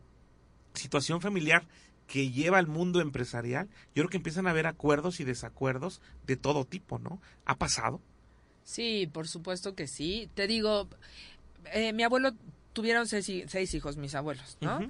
situación 0.73 1.21
familiar 1.21 1.65
que 2.07 2.29
lleva 2.29 2.57
al 2.57 2.67
mundo 2.67 2.99
empresarial, 2.99 3.69
yo 3.95 4.03
creo 4.03 4.09
que 4.09 4.17
empiezan 4.17 4.45
a 4.45 4.49
haber 4.49 4.67
acuerdos 4.67 5.21
y 5.21 5.23
desacuerdos 5.23 6.01
de 6.27 6.35
todo 6.35 6.65
tipo, 6.65 6.99
¿no? 6.99 7.21
¿Ha 7.45 7.57
pasado? 7.57 8.01
Sí, 8.65 9.09
por 9.13 9.29
supuesto 9.29 9.75
que 9.75 9.87
sí. 9.87 10.29
Te 10.33 10.45
digo, 10.47 10.89
eh, 11.71 11.93
mi 11.93 12.03
abuelo 12.03 12.33
tuvieron 12.73 13.07
seis, 13.07 13.31
seis, 13.47 13.73
hijos, 13.73 13.95
mis 13.95 14.13
abuelos, 14.13 14.57
¿no? 14.59 14.81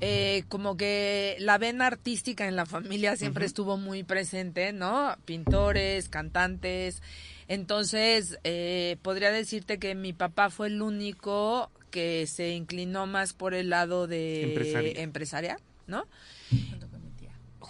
Eh, 0.00 0.44
como 0.48 0.76
que 0.76 1.36
la 1.40 1.58
vena 1.58 1.86
artística 1.86 2.48
en 2.48 2.56
la 2.56 2.64
familia 2.64 3.16
siempre 3.16 3.44
estuvo 3.44 3.76
muy 3.76 4.02
presente, 4.02 4.72
¿no? 4.72 5.14
Pintores, 5.24 6.08
cantantes. 6.08 7.02
Entonces, 7.48 8.38
eh, 8.44 8.96
podría 9.02 9.30
decirte 9.30 9.78
que 9.78 9.94
mi 9.94 10.12
papá 10.12 10.50
fue 10.50 10.68
el 10.68 10.80
único 10.80 11.70
que 11.90 12.26
se 12.26 12.50
inclinó 12.54 13.06
más 13.06 13.32
por 13.32 13.52
el 13.52 13.70
lado 13.70 14.06
de 14.06 14.94
empresarial, 15.02 15.58
¿no? 15.86 16.06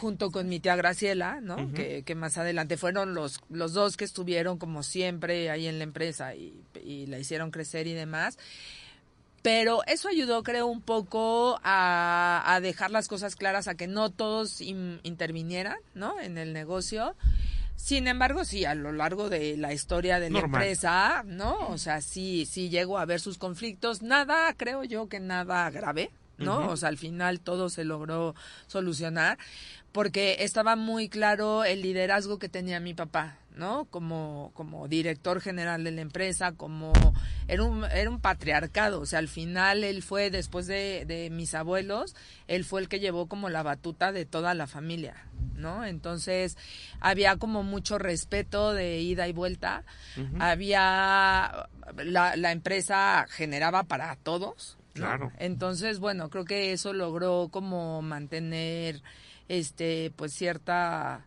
junto 0.00 0.30
con 0.30 0.48
mi 0.48 0.60
tía 0.60 0.76
Graciela, 0.76 1.42
¿no? 1.42 1.74
que, 1.74 2.04
que, 2.04 2.14
más 2.14 2.38
adelante 2.38 2.78
fueron 2.78 3.12
los, 3.12 3.38
los 3.50 3.74
dos 3.74 3.98
que 3.98 4.06
estuvieron 4.06 4.56
como 4.56 4.82
siempre 4.82 5.50
ahí 5.50 5.66
en 5.66 5.76
la 5.76 5.84
empresa 5.84 6.34
y, 6.34 6.64
y 6.82 7.04
la 7.06 7.18
hicieron 7.18 7.50
crecer 7.50 7.86
y 7.86 7.92
demás. 7.92 8.38
Pero 9.42 9.82
eso 9.86 10.08
ayudó, 10.08 10.42
creo, 10.42 10.66
un 10.66 10.82
poco 10.82 11.58
a, 11.62 12.42
a 12.46 12.60
dejar 12.60 12.90
las 12.90 13.08
cosas 13.08 13.36
claras, 13.36 13.68
a 13.68 13.74
que 13.74 13.86
no 13.86 14.10
todos 14.10 14.60
intervinieran, 14.60 15.78
¿no? 15.94 16.20
En 16.20 16.36
el 16.36 16.52
negocio. 16.52 17.14
Sin 17.76 18.06
embargo, 18.08 18.44
sí, 18.44 18.66
a 18.66 18.74
lo 18.74 18.92
largo 18.92 19.30
de 19.30 19.56
la 19.56 19.72
historia 19.72 20.20
de 20.20 20.28
la 20.28 20.40
empresa, 20.40 21.22
¿no? 21.24 21.68
O 21.68 21.78
sea, 21.78 22.02
sí, 22.02 22.44
sí 22.44 22.68
llegó 22.68 22.98
a 22.98 23.02
haber 23.02 23.20
sus 23.20 23.38
conflictos. 23.38 24.02
Nada, 24.02 24.52
creo 24.54 24.84
yo 24.84 25.08
que 25.08 25.18
nada 25.18 25.70
grave, 25.70 26.10
¿no? 26.36 26.68
O 26.68 26.76
sea, 26.76 26.90
al 26.90 26.98
final 26.98 27.40
todo 27.40 27.70
se 27.70 27.84
logró 27.84 28.34
solucionar 28.66 29.38
porque 29.92 30.36
estaba 30.40 30.76
muy 30.76 31.08
claro 31.08 31.64
el 31.64 31.82
liderazgo 31.82 32.38
que 32.38 32.48
tenía 32.48 32.80
mi 32.80 32.94
papá, 32.94 33.38
¿no? 33.54 33.86
Como, 33.86 34.52
como 34.54 34.88
director 34.88 35.40
general 35.40 35.84
de 35.84 35.90
la 35.90 36.00
empresa, 36.00 36.52
como 36.52 36.92
era 37.48 37.62
un, 37.62 37.84
era 37.84 38.10
un 38.10 38.20
patriarcado, 38.20 39.00
o 39.00 39.06
sea, 39.06 39.18
al 39.18 39.28
final 39.28 39.84
él 39.84 40.02
fue, 40.02 40.30
después 40.30 40.66
de, 40.66 41.04
de 41.06 41.30
mis 41.30 41.54
abuelos, 41.54 42.14
él 42.48 42.64
fue 42.64 42.80
el 42.80 42.88
que 42.88 43.00
llevó 43.00 43.26
como 43.26 43.48
la 43.48 43.62
batuta 43.62 44.12
de 44.12 44.24
toda 44.24 44.54
la 44.54 44.66
familia, 44.66 45.14
¿no? 45.54 45.84
Entonces 45.84 46.56
había 47.00 47.36
como 47.36 47.62
mucho 47.62 47.98
respeto 47.98 48.72
de 48.72 49.00
ida 49.00 49.28
y 49.28 49.32
vuelta, 49.32 49.84
había, 50.38 51.68
la, 51.96 52.36
la 52.36 52.52
empresa 52.52 53.26
generaba 53.28 53.84
para 53.84 54.16
todos, 54.16 54.76
Claro. 54.92 55.32
Entonces, 55.38 56.00
bueno, 56.00 56.30
creo 56.30 56.44
que 56.44 56.72
eso 56.72 56.92
logró 56.92 57.48
como 57.50 58.02
mantener 58.02 59.02
este 59.48 60.12
pues 60.16 60.32
cierta 60.32 61.26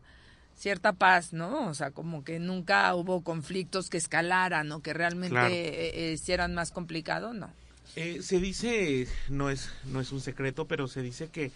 cierta 0.64 0.94
paz, 0.94 1.34
¿no? 1.34 1.68
O 1.68 1.74
sea, 1.74 1.92
como 1.92 2.24
que 2.24 2.40
nunca 2.40 2.96
hubo 2.96 3.22
conflictos 3.22 3.90
que 3.90 3.98
escalaran 3.98 4.72
o 4.72 4.82
que 4.82 4.94
realmente 4.94 6.10
eh, 6.10 6.14
hicieran 6.14 6.56
más 6.56 6.72
complicado, 6.72 7.34
no. 7.34 7.52
Eh, 7.98 8.22
se 8.22 8.40
dice, 8.40 9.08
no 9.28 9.50
es, 9.50 9.70
no 9.84 10.00
es 10.00 10.14
un 10.14 10.22
secreto, 10.22 10.66
pero 10.66 10.88
se 10.88 11.02
dice 11.02 11.28
que, 11.28 11.52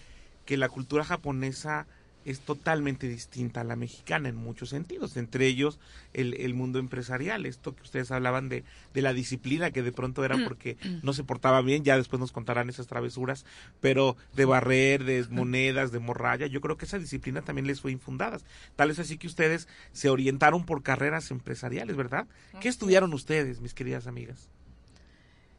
que 0.46 0.58
la 0.58 0.68
cultura 0.68 1.06
japonesa 1.06 1.88
es 2.28 2.42
totalmente 2.42 3.08
distinta 3.08 3.62
a 3.62 3.64
la 3.64 3.78
mexicana 3.78 4.28
en 4.28 4.36
muchos 4.36 4.70
sentidos, 4.70 5.16
entre 5.16 5.48
ellos 5.48 5.80
el, 6.14 6.34
el 6.34 6.54
mundo 6.54 6.78
empresarial, 6.78 7.46
esto 7.46 7.74
que 7.74 7.84
ustedes 7.84 8.12
hablaban 8.12 8.50
de, 8.50 8.66
de, 8.94 9.02
la 9.02 9.14
disciplina 9.14 9.72
que 9.72 9.82
de 9.82 9.94
pronto 9.94 10.26
era 10.26 10.38
porque 10.44 10.76
no 11.04 11.14
se 11.14 11.24
portaba 11.24 11.62
bien, 11.62 11.86
ya 11.86 11.96
después 11.96 12.20
nos 12.20 12.34
contarán 12.34 12.68
esas 12.68 12.88
travesuras, 12.88 13.46
pero 13.80 14.18
de 14.36 14.44
barrer, 14.44 15.06
de 15.06 15.26
monedas, 15.30 15.94
de 15.94 16.00
morralla, 16.00 16.48
yo 16.48 16.60
creo 16.60 16.76
que 16.76 16.84
esa 16.84 17.00
disciplina 17.00 17.42
también 17.44 17.66
les 17.66 17.80
fue 17.80 17.94
infundada. 17.94 18.38
Tal 18.76 18.92
es 18.92 19.00
así 19.00 19.18
que 19.18 19.28
ustedes 19.28 19.70
se 19.94 20.10
orientaron 20.10 20.66
por 20.66 20.84
carreras 20.84 21.32
empresariales, 21.32 21.96
¿verdad? 21.96 22.28
¿Qué 22.60 22.68
estudiaron 22.68 23.14
ustedes, 23.14 23.62
mis 23.62 23.74
queridas 23.74 24.06
amigas? 24.06 24.50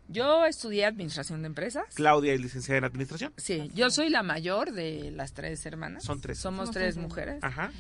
Yo 0.09 0.47
estudié 0.47 0.87
administración 0.87 1.43
de 1.43 1.49
empresas. 1.49 1.85
Claudia 1.95 2.33
es 2.33 2.41
licenciada 2.41 2.79
en 2.79 2.85
administración. 2.85 3.33
Sí, 3.37 3.71
yo 3.75 3.91
soy 3.91 4.09
la 4.09 4.23
mayor 4.23 4.73
de 4.73 5.11
las 5.11 5.35
tres 5.35 5.65
hermanas. 5.67 6.05
Son 6.05 6.21
tres. 6.21 6.39
Somos, 6.39 6.71
tres, 6.71 6.97
mujeres. 6.97 7.39
Ajá. 7.43 7.71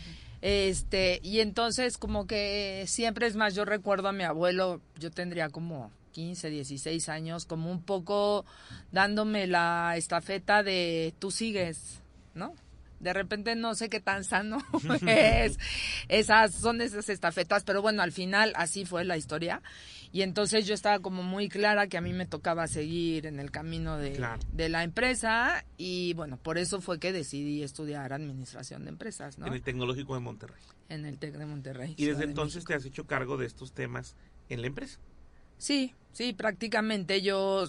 Este, 0.42 1.20
y 1.22 1.40
entonces 1.40 1.98
como 1.98 2.26
que 2.26 2.84
siempre 2.86 3.26
es 3.26 3.34
más, 3.34 3.54
yo 3.54 3.64
recuerdo 3.64 4.08
a 4.08 4.12
mi 4.12 4.24
abuelo, 4.24 4.80
yo 4.98 5.10
tendría 5.10 5.48
como 5.48 5.90
15, 6.12 6.50
16 6.50 7.08
años, 7.08 7.46
como 7.46 7.70
un 7.70 7.82
poco 7.82 8.44
dándome 8.92 9.46
la 9.46 9.94
estafeta 9.96 10.62
de 10.62 11.14
tú 11.18 11.30
sigues, 11.30 12.00
¿no? 12.34 12.54
De 13.00 13.12
repente 13.12 13.54
no 13.54 13.74
sé 13.74 13.88
qué 13.88 14.00
tan 14.00 14.24
sano 14.24 14.58
es. 15.06 15.58
Esas 16.08 16.54
son 16.54 16.80
esas 16.80 17.08
estafetas, 17.08 17.64
pero 17.64 17.82
bueno, 17.82 18.02
al 18.02 18.12
final 18.12 18.52
así 18.56 18.84
fue 18.84 19.04
la 19.04 19.16
historia. 19.16 19.62
Y 20.10 20.22
entonces 20.22 20.66
yo 20.66 20.74
estaba 20.74 21.00
como 21.00 21.22
muy 21.22 21.48
clara 21.48 21.86
que 21.86 21.98
a 21.98 22.00
mí 22.00 22.12
me 22.12 22.26
tocaba 22.26 22.66
seguir 22.66 23.26
en 23.26 23.40
el 23.40 23.50
camino 23.50 23.98
de, 23.98 24.18
de 24.52 24.68
la 24.68 24.82
empresa 24.82 25.64
y 25.76 26.14
bueno, 26.14 26.38
por 26.38 26.58
eso 26.58 26.80
fue 26.80 26.98
que 26.98 27.12
decidí 27.12 27.62
estudiar 27.62 28.12
administración 28.12 28.84
de 28.84 28.90
empresas, 28.90 29.38
¿no? 29.38 29.46
En 29.46 29.52
el 29.52 29.62
Tecnológico 29.62 30.14
de 30.14 30.20
Monterrey. 30.20 30.62
En 30.88 31.04
el 31.04 31.18
TEC 31.18 31.36
de 31.36 31.46
Monterrey. 31.46 31.94
Y 31.98 32.06
desde 32.06 32.24
entonces 32.24 32.64
te 32.64 32.74
has 32.74 32.84
hecho 32.84 33.06
cargo 33.06 33.36
de 33.36 33.46
estos 33.46 33.72
temas 33.72 34.16
en 34.48 34.62
la 34.62 34.68
empresa. 34.68 34.98
Sí, 35.58 35.94
sí, 36.12 36.32
prácticamente 36.32 37.20
yo 37.20 37.66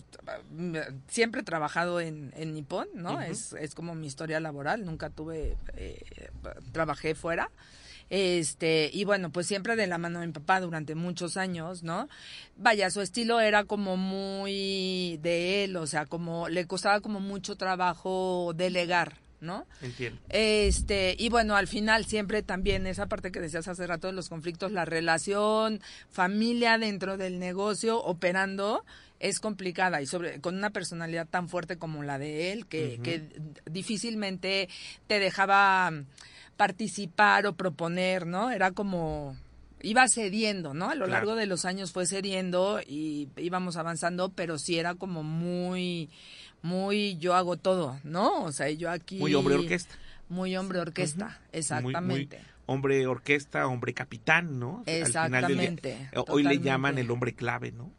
mm, 0.52 0.76
siempre 1.08 1.42
he 1.42 1.44
trabajado 1.44 2.00
en, 2.00 2.32
en 2.36 2.54
Nippon, 2.54 2.88
¿no? 2.94 3.22
es, 3.22 3.54
es 3.54 3.76
como 3.76 3.96
mi 3.96 4.08
historia 4.08 4.40
laboral, 4.40 4.86
nunca 4.86 5.10
tuve, 5.10 5.58
eh, 5.76 6.30
trabajé 6.72 7.16
fuera. 7.16 7.50
Este, 8.10 8.90
y 8.92 9.06
bueno, 9.06 9.32
pues 9.32 9.46
siempre 9.46 9.76
de 9.76 9.86
la 9.86 10.00
mano 10.00 10.20
de 10.20 10.28
mi 10.28 10.34
papá 10.34 10.60
durante 10.62 10.96
muchos 10.96 11.38
años, 11.38 11.84
¿no? 11.84 12.10
Vaya, 12.58 12.90
su 12.90 13.02
estilo 13.02 13.40
era 13.40 13.66
como 13.66 13.98
muy 13.98 15.20
de 15.22 15.64
él, 15.64 15.76
o 15.76 15.86
sea, 15.86 16.08
como 16.08 16.50
le 16.50 16.66
costaba 16.66 17.02
como 17.02 17.20
mucho 17.20 17.56
trabajo 17.56 18.54
delegar, 18.56 19.18
¿no? 19.42 19.66
Entiendo. 19.82 20.20
Este, 20.30 21.16
y 21.18 21.30
bueno, 21.30 21.56
al 21.56 21.68
final 21.68 22.06
siempre 22.06 22.44
también 22.44 22.88
esa 22.88 23.08
parte 23.08 23.32
que 23.32 23.40
decías 23.40 23.68
hace 23.68 23.88
rato 23.88 24.08
de 24.08 24.14
los 24.14 24.30
conflictos, 24.30 24.72
la 24.72 24.86
relación 24.86 25.82
familia 26.10 26.78
dentro 26.78 27.18
del 27.18 27.40
negocio 27.40 28.02
operando 28.02 28.84
es 29.20 29.40
complicada 29.40 30.02
y 30.02 30.06
sobre 30.06 30.40
con 30.40 30.56
una 30.56 30.70
personalidad 30.70 31.28
tan 31.28 31.50
fuerte 31.50 31.78
como 31.78 32.04
la 32.04 32.18
de 32.18 32.54
él 32.54 32.66
que, 32.68 33.00
que 33.04 33.24
difícilmente 33.70 34.70
te 35.08 35.20
dejaba 35.20 35.92
participar 36.56 37.46
o 37.46 37.54
proponer, 37.54 38.26
¿no? 38.26 38.52
Era 38.52 38.72
como 38.72 39.36
iba 39.82 40.06
cediendo, 40.08 40.74
¿no? 40.74 40.90
A 40.90 40.96
lo 40.96 41.08
largo 41.08 41.36
de 41.36 41.46
los 41.46 41.66
años 41.66 41.92
fue 41.92 42.06
cediendo 42.06 42.82
y 42.86 43.30
íbamos 43.38 43.78
avanzando, 43.78 44.30
pero 44.30 44.58
sí 44.58 44.78
era 44.78 44.96
como 44.96 45.24
muy 45.24 46.10
muy 46.62 47.18
yo 47.18 47.36
hago 47.36 47.58
todo, 47.58 48.00
¿no? 48.04 48.44
O 48.44 48.52
sea, 48.52 48.70
yo 48.70 48.90
aquí 48.90 49.18
Muy 49.18 49.34
hombre 49.36 49.56
orquesta. 49.56 49.96
Muy 50.28 50.56
hombre 50.56 50.80
orquesta, 50.80 51.40
exactamente. 51.52 52.40
hombre 52.68 53.08
orquesta, 53.08 53.66
hombre 53.66 53.94
capitán, 53.94 54.60
¿no? 54.60 54.84
Exactamente. 54.86 56.10
hoy 56.28 56.44
le 56.44 56.60
llaman 56.60 56.98
el 56.98 57.10
hombre 57.10 57.34
clave, 57.34 57.72
¿no? 57.72 57.92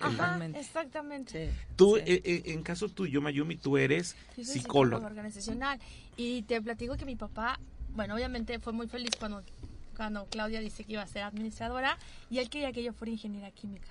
Ajá, 0.00 0.44
exactamente. 0.56 1.52
Tú, 1.76 1.96
eh, 1.96 2.02
eh, 2.06 2.42
en 2.46 2.62
caso 2.64 2.88
tuyo, 2.88 3.22
Mayumi, 3.22 3.56
tú 3.56 3.78
eres 3.78 4.16
psicólogo. 4.36 5.06
organizacional. 5.06 5.78
Y 6.16 6.42
te 6.42 6.60
platico 6.60 6.96
que 6.96 7.04
mi 7.04 7.14
papá 7.14 7.60
bueno, 7.98 8.14
obviamente 8.14 8.58
fue 8.58 8.72
muy 8.72 8.86
feliz 8.86 9.10
cuando, 9.18 9.42
cuando 9.96 10.26
Claudia 10.26 10.60
dice 10.60 10.84
que 10.84 10.92
iba 10.92 11.02
a 11.02 11.06
ser 11.06 11.22
administradora 11.22 11.98
y 12.30 12.38
él 12.38 12.48
quería 12.48 12.72
que 12.72 12.82
yo 12.82 12.92
fuera 12.92 13.10
ingeniera 13.10 13.50
química. 13.50 13.88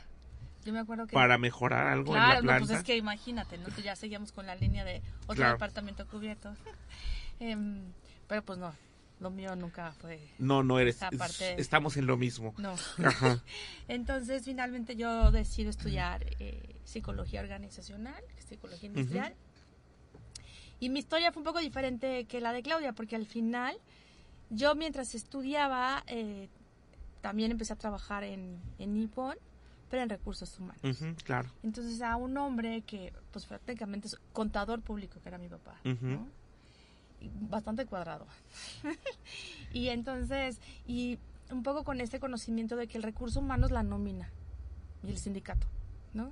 Yo 0.67 0.73
me 0.73 0.79
acuerdo 0.79 1.07
que... 1.07 1.13
Para 1.13 1.37
mejorar 1.37 1.87
algo 1.87 2.13
en 2.13 2.21
la 2.21 2.27
planta. 2.27 2.41
Claro, 2.41 2.65
pues 2.65 2.77
es 2.79 2.83
que 2.83 2.97
imagínate, 2.97 3.57
¿no? 3.57 3.69
ya 3.81 3.95
seguíamos 3.95 4.33
con 4.33 4.45
la 4.45 4.53
línea 4.53 4.83
de 4.83 5.01
otro 5.25 5.49
departamento 5.49 6.05
cubierto. 6.07 6.53
Em, 7.39 7.83
pero 8.27 8.43
pues 8.43 8.59
no, 8.59 8.73
lo 9.21 9.29
mío 9.29 9.55
nunca 9.55 9.93
fue... 9.93 10.19
No, 10.39 10.63
no 10.63 10.77
eres... 10.77 10.99
estamos 11.55 11.95
en 11.95 12.05
lo 12.05 12.17
mismo. 12.17 12.53
No. 12.57 12.75
Entonces, 13.87 14.43
finalmente 14.43 14.97
yo 14.97 15.31
decido 15.31 15.69
estudiar 15.69 16.25
eh, 16.39 16.75
psicología 16.83 17.39
organizacional, 17.39 18.21
psicología 18.39 18.87
industrial. 18.89 19.35
Y 20.81 20.89
mi 20.89 20.99
historia 20.99 21.31
fue 21.31 21.39
un 21.39 21.45
poco 21.45 21.59
diferente 21.59 22.25
que 22.25 22.41
la 22.41 22.51
de 22.51 22.61
Claudia, 22.61 22.91
porque 22.91 23.15
al 23.15 23.25
final 23.25 23.77
yo 24.49 24.75
mientras 24.75 25.15
estudiaba 25.15 26.03
eh, 26.07 26.49
también 27.21 27.51
empecé 27.51 27.71
a 27.71 27.77
trabajar 27.77 28.25
en, 28.25 28.59
en 28.79 28.93
Nippon, 28.95 29.37
pero 29.89 30.03
en 30.03 30.09
recursos 30.09 30.57
humanos. 30.59 30.81
claro. 31.23 31.49
Entonces 31.63 32.01
a 32.01 32.15
un 32.15 32.37
hombre 32.37 32.81
que 32.81 33.13
pues 33.31 33.45
prácticamente 33.45 34.07
es 34.07 34.17
contador 34.33 34.81
público, 34.81 35.19
que 35.21 35.29
era 35.29 35.37
mi 35.37 35.49
papá, 35.49 35.79
¿no? 35.83 36.27
bastante 37.49 37.85
cuadrado. 37.85 38.27
y 39.73 39.89
entonces, 39.89 40.59
y 40.85 41.19
un 41.51 41.63
poco 41.63 41.83
con 41.83 42.01
este 42.01 42.19
conocimiento 42.19 42.75
de 42.75 42.87
que 42.87 42.97
el 42.97 43.03
recurso 43.03 43.39
humano 43.39 43.65
es 43.65 43.71
la 43.71 43.83
nómina 43.83 44.29
y 45.03 45.09
el 45.09 45.17
sindicato, 45.17 45.67
¿no? 46.13 46.31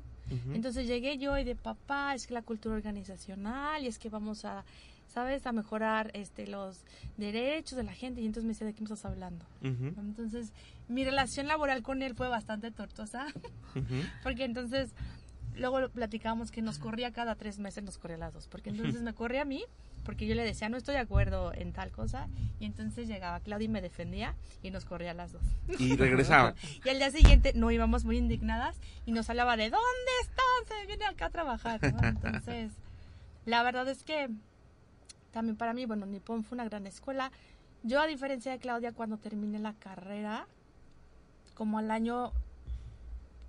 Entonces 0.53 0.88
llegué 0.88 1.17
yo 1.17 1.38
y 1.38 1.44
de 1.44 1.55
papá, 1.55 2.15
es 2.15 2.27
que 2.27 2.34
la 2.34 2.41
cultura 2.41 2.75
organizacional 2.75 3.84
y 3.84 3.88
es 3.88 4.00
que 4.00 4.10
vamos 4.10 4.44
a, 4.46 4.65
¿sabes? 5.08 5.46
A 5.46 5.51
mejorar 5.51 6.12
este 6.13 6.48
los 6.48 6.84
derechos 7.17 7.77
de 7.77 7.84
la 7.84 7.94
gente 7.94 8.22
y 8.22 8.25
entonces 8.25 8.46
me 8.46 8.53
dice, 8.53 8.65
¿de 8.65 8.74
qué 8.74 8.82
me 8.82 8.86
estás 8.86 9.05
hablando? 9.05 9.46
Entonces 9.62 10.51
mi 10.88 11.03
relación 11.03 11.48
laboral 11.48 11.84
con 11.84 12.01
él 12.01 12.15
fue 12.15 12.27
bastante 12.27 12.72
tortuosa, 12.72 13.27
porque 14.24 14.46
entonces 14.46 14.94
luego 15.55 15.89
platicábamos 15.89 16.51
que 16.51 16.62
nos 16.62 16.79
corría 16.79 17.12
cada 17.12 17.36
tres 17.36 17.60
meses, 17.60 17.84
nos 17.84 17.98
corría 17.98 18.17
las 18.17 18.34
dos, 18.34 18.48
porque 18.48 18.70
entonces 18.72 19.01
me 19.01 19.13
corría 19.13 19.44
a 19.44 19.46
mí 19.46 19.63
porque 20.05 20.27
yo 20.27 20.35
le 20.35 20.43
decía, 20.43 20.69
no 20.69 20.77
estoy 20.77 20.93
de 20.93 21.01
acuerdo 21.01 21.51
en 21.53 21.74
tal 21.74 21.91
cosa, 21.91 22.27
y 22.59 22.65
entonces 22.65 23.07
llegaba 23.07 23.39
Claudia 23.41 23.65
y 23.65 23.69
me 23.69 23.81
defendía 23.81 24.35
y 24.62 24.71
nos 24.71 24.85
corría 24.85 25.13
las 25.13 25.33
dos. 25.33 25.41
Y 25.79 25.97
regresaba. 25.97 26.53
y 26.85 26.89
al 26.89 27.00
día 27.00 27.12
siguiente 27.12 27.51
no 27.55 27.71
íbamos 27.71 28.05
muy 28.05 28.17
indignadas 28.17 28.79
y 29.05 29.12
nos 29.12 29.29
hablaba 29.29 29.57
de, 29.57 29.69
¿dónde 29.69 30.12
están? 30.21 30.79
Se 30.79 30.88
viene 30.88 31.05
acá 31.05 31.25
a 31.25 31.29
trabajar, 31.31 31.79
Entonces, 31.83 32.71
la 33.45 33.63
verdad 33.63 33.88
es 33.89 34.03
que 34.03 34.29
también 35.31 35.57
para 35.57 35.74
mí, 35.74 35.85
bueno, 35.85 36.05
Nippon 36.05 36.43
fue 36.43 36.55
una 36.55 36.63
gran 36.63 36.88
escuela. 36.88 37.31
Yo, 37.83 38.00
a 38.00 38.07
diferencia 38.07 38.51
de 38.51 38.59
Claudia, 38.59 38.93
cuando 38.93 39.17
terminé 39.17 39.59
la 39.59 39.74
carrera, 39.74 40.47
como 41.55 41.77
al 41.79 41.91
año, 41.91 42.31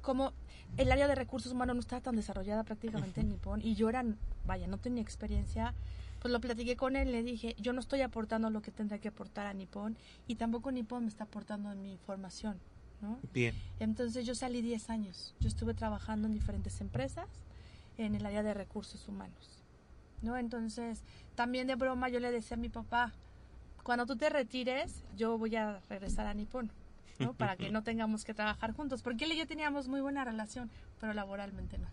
como 0.01 0.33
el 0.77 0.91
área 0.91 1.07
de 1.07 1.15
recursos 1.15 1.53
humanos 1.53 1.77
no 1.77 1.81
estaba 1.81 2.03
tan 2.03 2.17
desarrollada 2.17 2.65
prácticamente 2.65 3.21
en 3.21 3.29
Nippon 3.29 3.61
y 3.63 3.75
yo 3.75 3.89
era, 3.89 4.05
vaya, 4.47 4.67
no 4.67 4.79
tenía 4.79 5.03
experiencia 5.03 5.75
pues 6.27 6.33
lo 6.33 6.41
platiqué 6.41 6.75
con 6.75 6.97
él, 6.97 7.13
le 7.13 7.23
dije, 7.23 7.55
yo 7.57 7.73
no 7.73 7.79
estoy 7.79 8.01
aportando 8.01 8.51
lo 8.51 8.61
que 8.61 8.73
tendría 8.73 8.99
que 8.99 9.07
aportar 9.07 9.47
a 9.47 9.55
Nippon 9.55 9.97
y 10.27 10.35
tampoco 10.35 10.73
Nippon 10.73 11.05
me 11.05 11.09
está 11.09 11.23
aportando 11.23 11.71
en 11.71 11.81
mi 11.81 11.99
formación, 11.99 12.59
¿no? 13.01 13.21
Bien. 13.33 13.55
Entonces 13.79 14.27
yo 14.27 14.35
salí 14.35 14.61
10 14.61 14.91
años, 14.91 15.37
yo 15.39 15.47
estuve 15.47 15.73
trabajando 15.73 16.27
en 16.27 16.35
diferentes 16.35 16.81
empresas 16.81 17.29
en 17.97 18.17
el 18.17 18.27
área 18.27 18.43
de 18.43 18.55
recursos 18.55 19.07
humanos, 19.07 19.63
¿no? 20.21 20.37
Entonces, 20.37 21.05
también 21.37 21.69
de 21.69 21.77
broma 21.77 22.09
yo 22.09 22.19
le 22.19 22.33
decía 22.33 22.57
a 22.57 22.61
mi 22.61 22.71
papá, 22.71 23.13
cuando 23.85 24.05
tú 24.05 24.17
te 24.17 24.29
retires, 24.29 25.05
yo 25.17 25.39
voy 25.39 25.55
a 25.55 25.79
regresar 25.89 26.27
a 26.27 26.35
Nippon, 26.35 26.73
¿no? 27.21 27.35
Para 27.35 27.57
que 27.57 27.71
no 27.71 27.85
tengamos 27.85 28.25
que 28.25 28.35
trabajar 28.35 28.73
juntos, 28.73 29.01
porque 29.01 29.27
él 29.27 29.33
y 29.33 29.37
yo 29.37 29.47
teníamos 29.47 29.87
muy 29.87 30.01
buena 30.01 30.25
relación, 30.25 30.73
pero 30.99 31.13
laboralmente 31.13 31.79
no. 31.79 31.87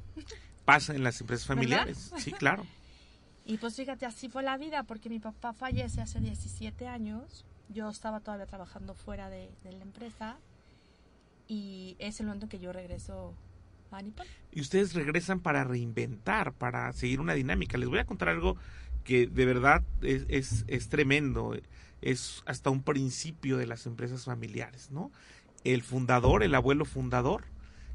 Pasa 0.65 0.95
en 0.95 1.03
las 1.03 1.21
empresas 1.21 1.45
familiares, 1.45 2.11
sí, 2.17 2.31
claro. 2.31 2.65
Y 3.45 3.57
pues 3.57 3.75
fíjate, 3.75 4.05
así 4.05 4.29
fue 4.29 4.43
la 4.43 4.57
vida, 4.57 4.83
porque 4.83 5.09
mi 5.09 5.19
papá 5.19 5.53
fallece 5.53 6.01
hace 6.01 6.19
17 6.19 6.87
años, 6.87 7.45
yo 7.69 7.89
estaba 7.89 8.19
todavía 8.19 8.45
trabajando 8.45 8.93
fuera 8.93 9.29
de, 9.29 9.49
la 9.63 9.81
empresa 9.81 10.37
y 11.47 11.95
es 11.99 12.19
el 12.19 12.27
momento 12.27 12.47
que 12.47 12.59
yo 12.59 12.71
regreso 12.71 13.33
a 13.91 14.01
Nippon. 14.01 14.25
Y 14.51 14.61
ustedes 14.61 14.93
regresan 14.93 15.39
para 15.39 15.63
reinventar, 15.63 16.53
para 16.53 16.91
seguir 16.93 17.19
una 17.19 17.33
dinámica. 17.33 17.77
Les 17.77 17.89
voy 17.89 17.99
a 17.99 18.05
contar 18.05 18.29
algo 18.29 18.55
que 19.03 19.27
de 19.27 19.45
verdad 19.45 19.83
es, 20.01 20.25
es, 20.29 20.65
es 20.67 20.89
tremendo, 20.89 21.55
es 22.01 22.43
hasta 22.45 22.69
un 22.69 22.81
principio 22.81 23.57
de 23.57 23.67
las 23.67 23.85
empresas 23.85 24.25
familiares, 24.25 24.89
¿no? 24.91 25.11
El 25.63 25.83
fundador, 25.83 26.43
el 26.43 26.55
abuelo 26.55 26.85
fundador, 26.85 27.45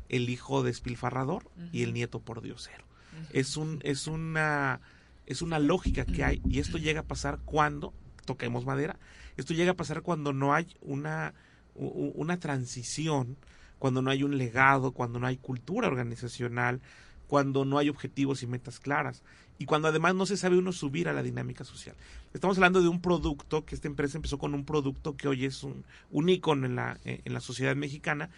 el 0.09 0.29
hijo 0.29 0.63
despilfarrador 0.63 1.51
y 1.73 1.83
el 1.83 1.93
nieto 1.93 2.21
por 2.21 2.43
diosero. 2.43 2.85
Es 3.33 3.57
un, 3.57 3.81
es 3.83 4.07
una 4.07 4.81
es 5.29 5.43
una 5.43 5.59
lógica 5.59 6.07
que 6.07 6.25
hay 6.25 6.43
y 6.49 6.59
esto 6.59 6.79
llega 6.79 7.01
a 7.01 7.07
pasar 7.07 7.39
cuando, 7.45 7.93
toquemos 8.25 8.65
madera, 8.65 8.99
esto 9.37 9.53
llega 9.53 9.73
a 9.73 9.77
pasar 9.77 10.01
cuando 10.01 10.33
no 10.33 10.55
hay 10.55 10.75
una, 10.81 11.35
una 11.75 12.41
transición, 12.41 13.37
cuando 13.79 14.01
no 14.01 14.11
hay 14.11 14.23
un 14.23 14.39
legado, 14.39 14.93
cuando 14.93 15.19
no 15.19 15.27
hay 15.27 15.37
cultura 15.37 15.87
organizacional, 15.87 16.81
cuando 17.27 17.67
no 17.67 17.77
hay 17.77 17.91
objetivos 17.91 18.43
y 18.43 18.47
metas 18.47 18.81
claras 18.81 19.23
y 19.59 19.67
cuando 19.67 19.89
además 19.89 20.15
no 20.15 20.25
se 20.25 20.39
sabe 20.39 20.57
uno 20.57 20.73
subir 20.73 21.11
a 21.11 21.13
la 21.13 21.23
dinámica 21.23 21.63
social. 21.63 21.95
Estamos 22.33 22.57
hablando 22.57 22.81
de 22.81 22.89
un 22.89 23.03
producto, 23.03 23.67
que 23.67 23.75
esta 23.75 23.87
empresa 23.87 24.17
empezó 24.17 24.39
con 24.39 24.55
un 24.55 24.65
producto 24.65 25.15
que 25.15 25.29
hoy 25.29 25.45
es 25.45 25.63
un, 25.63 25.85
un 26.11 26.31
ícono 26.31 26.65
en 26.65 26.75
la, 26.75 26.99
en 27.05 27.35
la 27.35 27.41
sociedad 27.41 27.77
mexicana, 27.77 28.31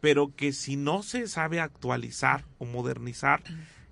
pero 0.00 0.34
que 0.34 0.54
si 0.54 0.76
no 0.76 1.02
se 1.02 1.28
sabe 1.28 1.60
actualizar 1.60 2.46
o 2.58 2.64
modernizar 2.64 3.42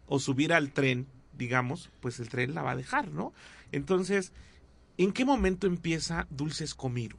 o 0.06 0.20
subir 0.20 0.54
al 0.54 0.72
tren 0.72 1.06
digamos, 1.36 1.90
pues 2.00 2.20
el 2.20 2.28
tren 2.28 2.54
la 2.54 2.62
va 2.62 2.72
a 2.72 2.76
dejar, 2.76 3.08
¿no? 3.08 3.32
Entonces, 3.72 4.32
¿en 4.96 5.12
qué 5.12 5.24
momento 5.24 5.66
empieza 5.66 6.26
Dulces 6.30 6.74
Comiru? 6.74 7.18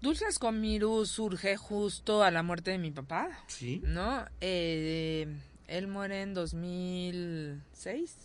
Dulces 0.00 0.38
Comiru 0.38 1.04
surge 1.04 1.56
justo 1.56 2.22
a 2.22 2.30
la 2.30 2.42
muerte 2.42 2.70
de 2.70 2.78
mi 2.78 2.90
papá. 2.90 3.28
Sí. 3.48 3.82
¿No? 3.84 4.24
Eh, 4.40 5.26
él 5.66 5.88
muere 5.88 6.22
en 6.22 6.32
2006. 6.32 8.16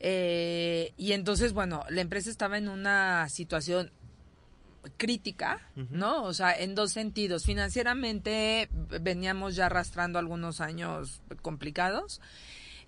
Eh, 0.00 0.92
y 0.96 1.12
entonces, 1.12 1.52
bueno, 1.52 1.84
la 1.90 2.00
empresa 2.00 2.30
estaba 2.30 2.58
en 2.58 2.68
una 2.68 3.28
situación 3.28 3.92
crítica, 4.96 5.60
¿no? 5.90 6.24
O 6.24 6.34
sea, 6.34 6.52
en 6.58 6.74
dos 6.74 6.92
sentidos. 6.92 7.44
Financieramente 7.44 8.68
veníamos 9.00 9.56
ya 9.56 9.66
arrastrando 9.66 10.18
algunos 10.18 10.60
años 10.60 11.20
complicados. 11.42 12.20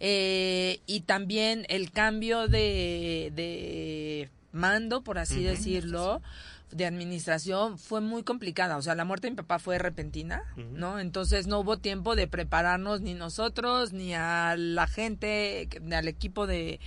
Eh, 0.00 0.80
y 0.87 1.00
también 1.00 1.66
el 1.68 1.90
cambio 1.90 2.46
de, 2.46 3.32
de 3.34 4.30
mando, 4.52 5.02
por 5.02 5.18
así 5.18 5.42
decirlo, 5.42 6.22
de 6.70 6.87
administración 6.87 7.78
fue 7.78 8.00
muy 8.00 8.22
complicada. 8.22 8.76
O 8.76 8.83
sea, 8.83 8.94
la 8.94 9.04
muerte 9.04 9.26
de 9.26 9.33
mi 9.33 9.37
papá 9.37 9.59
fue 9.59 9.78
repentina, 9.78 10.42
¿no? 10.72 11.00
Entonces 11.00 11.46
no 11.46 11.61
hubo 11.61 11.78
tiempo 11.78 12.16
de 12.16 12.26
prepararnos 12.26 13.00
ni 13.00 13.14
nosotros, 13.14 13.92
ni 13.92 14.14
a 14.14 14.54
la 14.57 14.87
gente, 14.87 15.68
ni 15.81 15.94
al 15.94 16.09
equipo 16.09 16.46
de, 16.46 16.81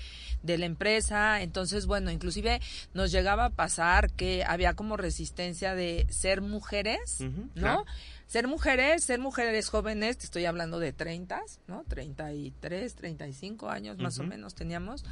de 0.43 0.57
la 0.57 0.65
empresa. 0.65 1.41
Entonces, 1.41 1.85
bueno, 1.85 2.11
inclusive 2.11 2.61
nos 2.93 3.11
llegaba 3.11 3.45
a 3.45 3.49
pasar 3.49 4.11
que 4.11 4.43
había 4.43 4.73
como 4.73 4.97
resistencia 4.97 5.75
de 5.75 6.07
ser 6.09 6.41
mujeres, 6.41 7.21
¿no? 7.55 7.85
Ser 8.31 8.47
mujeres, 8.47 9.03
ser 9.03 9.19
mujeres 9.19 9.67
jóvenes, 9.67 10.17
te 10.17 10.23
estoy 10.23 10.45
hablando 10.45 10.79
de 10.79 10.93
30, 10.93 11.41
¿no? 11.67 11.83
33, 11.89 12.95
35 12.95 13.69
años 13.69 13.97
más 13.97 14.19
o 14.19 14.23
menos 14.23 14.55
teníamos. 14.55 15.03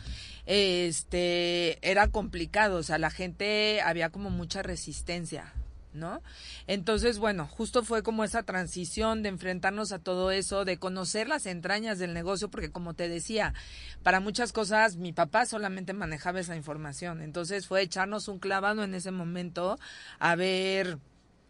Este, 0.45 1.77
era 1.81 2.07
complicado, 2.07 2.77
o 2.77 2.83
sea, 2.83 2.97
la 2.97 3.09
gente 3.09 3.81
había 3.81 4.09
como 4.09 4.29
mucha 4.29 4.61
resistencia, 4.61 5.53
¿no? 5.91 6.21
Entonces, 6.65 7.19
bueno, 7.19 7.45
justo 7.45 7.83
fue 7.83 8.03
como 8.03 8.23
esa 8.23 8.43
transición 8.43 9.21
de 9.21 9.27
enfrentarnos 9.27 9.91
a 9.91 9.99
todo 9.99 10.31
eso, 10.31 10.63
de 10.63 10.77
conocer 10.77 11.27
las 11.27 11.45
entrañas 11.45 11.99
del 11.99 12.13
negocio, 12.13 12.49
porque 12.49 12.71
como 12.71 12.93
te 12.93 13.09
decía, 13.09 13.53
para 14.01 14.21
muchas 14.21 14.53
cosas 14.53 14.95
mi 14.95 15.11
papá 15.11 15.45
solamente 15.45 15.91
manejaba 15.91 16.39
esa 16.39 16.55
información. 16.55 17.21
Entonces 17.21 17.67
fue 17.67 17.81
echarnos 17.81 18.29
un 18.29 18.39
clavado 18.39 18.81
en 18.81 18.95
ese 18.95 19.11
momento 19.11 19.77
a 20.19 20.37
ver 20.37 20.99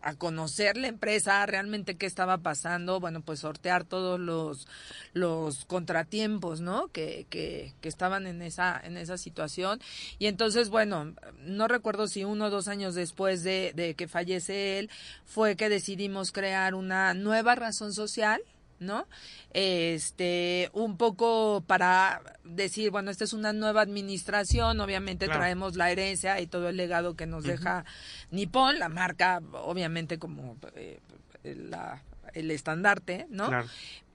a 0.02 0.16
conocer 0.16 0.78
la 0.78 0.88
empresa, 0.88 1.46
realmente 1.46 1.96
qué 1.96 2.06
estaba 2.06 2.38
pasando, 2.38 3.00
bueno, 3.00 3.22
pues 3.22 3.40
sortear 3.40 3.84
todos 3.84 4.20
los, 4.20 4.68
los 5.14 5.66
contratiempos, 5.66 6.62
¿no? 6.62 6.88
Que, 6.88 7.26
que, 7.30 7.74
que 7.82 7.90
estaban 7.90 8.28
en 8.28 8.42
esa, 8.42 8.80
en 8.84 8.98
esa 8.98 9.18
situación. 9.18 9.82
Y 10.18 10.28
entonces, 10.28 10.70
bueno, 10.70 11.14
no 11.44 11.68
recuerdo 11.68 12.08
si 12.08 12.24
uno 12.24 12.46
o 12.46 12.50
dos 12.50 12.68
años 12.68 12.96
después 12.96 13.44
de, 13.44 13.74
de 13.76 13.94
que 13.96 14.08
fallece 14.08 14.80
él, 14.80 14.90
fue 15.26 15.56
que 15.56 15.70
decidimos 15.70 16.32
crear 16.32 16.76
una 16.76 17.14
nueva 17.14 17.56
razón 17.56 17.94
social, 17.94 18.42
¿no? 18.80 19.08
Este, 19.52 20.70
un 20.74 20.98
poco 20.98 21.64
para 21.66 22.22
decir, 22.44 22.92
bueno, 22.92 23.12
esta 23.12 23.24
es 23.24 23.34
una 23.34 23.54
nueva 23.54 23.82
administración, 23.82 24.80
obviamente 24.80 25.28
traemos 25.28 25.76
la 25.76 25.92
herencia 25.92 26.40
y 26.40 26.48
todo 26.48 26.70
el 26.70 26.78
legado 26.78 27.16
que 27.16 27.26
nos 27.26 27.44
deja 27.44 27.86
Nippon, 28.32 28.80
la 28.80 28.90
marca, 28.90 29.42
obviamente 29.54 30.20
como 30.20 30.58
eh, 30.76 31.00
la, 31.44 32.02
el 32.34 32.52
estandarte, 32.52 33.28
¿no? 33.30 33.48
Claro 33.48 33.68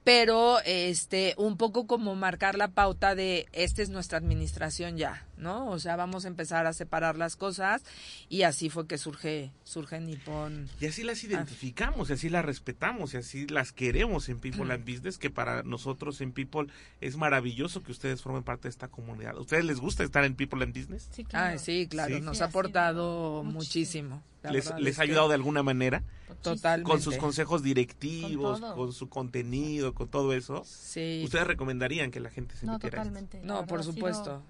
pero 0.05 0.59
este 0.65 1.33
un 1.35 1.57
poco 1.57 1.87
como 1.87 2.15
marcar 2.15 2.55
la 2.55 2.69
pauta 2.69 3.15
de 3.15 3.47
esta 3.53 3.81
es 3.81 3.89
nuestra 3.89 4.19
administración 4.19 4.97
ya, 4.97 5.25
¿no? 5.35 5.67
O 5.71 5.79
sea, 5.79 5.95
vamos 5.95 6.25
a 6.25 6.27
empezar 6.27 6.67
a 6.67 6.73
separar 6.73 7.17
las 7.17 7.35
cosas 7.35 7.81
y 8.29 8.43
así 8.43 8.69
fue 8.69 8.85
que 8.85 8.99
surge 8.99 9.51
surge 9.63 9.99
Nippon. 9.99 10.69
Y 10.79 10.85
así 10.85 11.03
las 11.03 11.23
identificamos, 11.23 12.11
y 12.11 12.13
así 12.13 12.29
las 12.29 12.45
respetamos, 12.45 13.15
y 13.15 13.17
así 13.17 13.47
las 13.47 13.71
queremos 13.71 14.29
en 14.29 14.39
People 14.39 14.71
and 14.71 14.85
Business, 14.85 15.17
que 15.17 15.31
para 15.31 15.63
nosotros 15.63 16.21
en 16.21 16.33
People 16.33 16.67
es 17.01 17.17
maravilloso 17.17 17.81
que 17.81 17.91
ustedes 17.91 18.21
formen 18.21 18.43
parte 18.43 18.67
de 18.67 18.69
esta 18.69 18.89
comunidad. 18.89 19.35
¿A 19.35 19.39
ustedes 19.39 19.65
les 19.65 19.79
gusta 19.79 20.03
estar 20.03 20.23
en 20.23 20.35
People 20.35 20.63
and 20.63 20.77
Business? 20.77 21.09
Sí, 21.11 21.23
claro. 21.23 21.57
sí, 21.57 21.87
claro, 21.89 22.19
nos 22.19 22.41
ha 22.41 22.45
aportado 22.45 23.43
muchísimo. 23.43 24.21
¿Les, 24.51 24.71
les 24.77 24.99
ha 24.99 25.01
ayudado 25.01 25.29
de 25.29 25.33
alguna 25.33 25.63
manera? 25.63 26.03
Totalmente. 26.41 26.89
Con 26.89 27.01
sus 27.01 27.17
consejos 27.17 27.63
directivos, 27.63 28.59
con, 28.59 28.93
su 28.93 29.09
contenido, 29.09 29.93
con 29.95 30.09
todo 30.09 30.33
eso. 30.33 30.63
Sí. 30.65 31.21
¿Ustedes 31.25 31.47
recomendarían 31.47 32.11
que 32.11 32.19
la 32.19 32.29
gente 32.29 32.55
se 32.55 32.65
no, 32.65 32.73
metiera 32.73 32.99
totalmente. 32.99 33.41
No, 33.41 33.65
por 33.65 33.83
supuesto. 33.83 34.43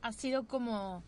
ha 0.00 0.12
sido 0.12 0.48
como... 0.48 1.04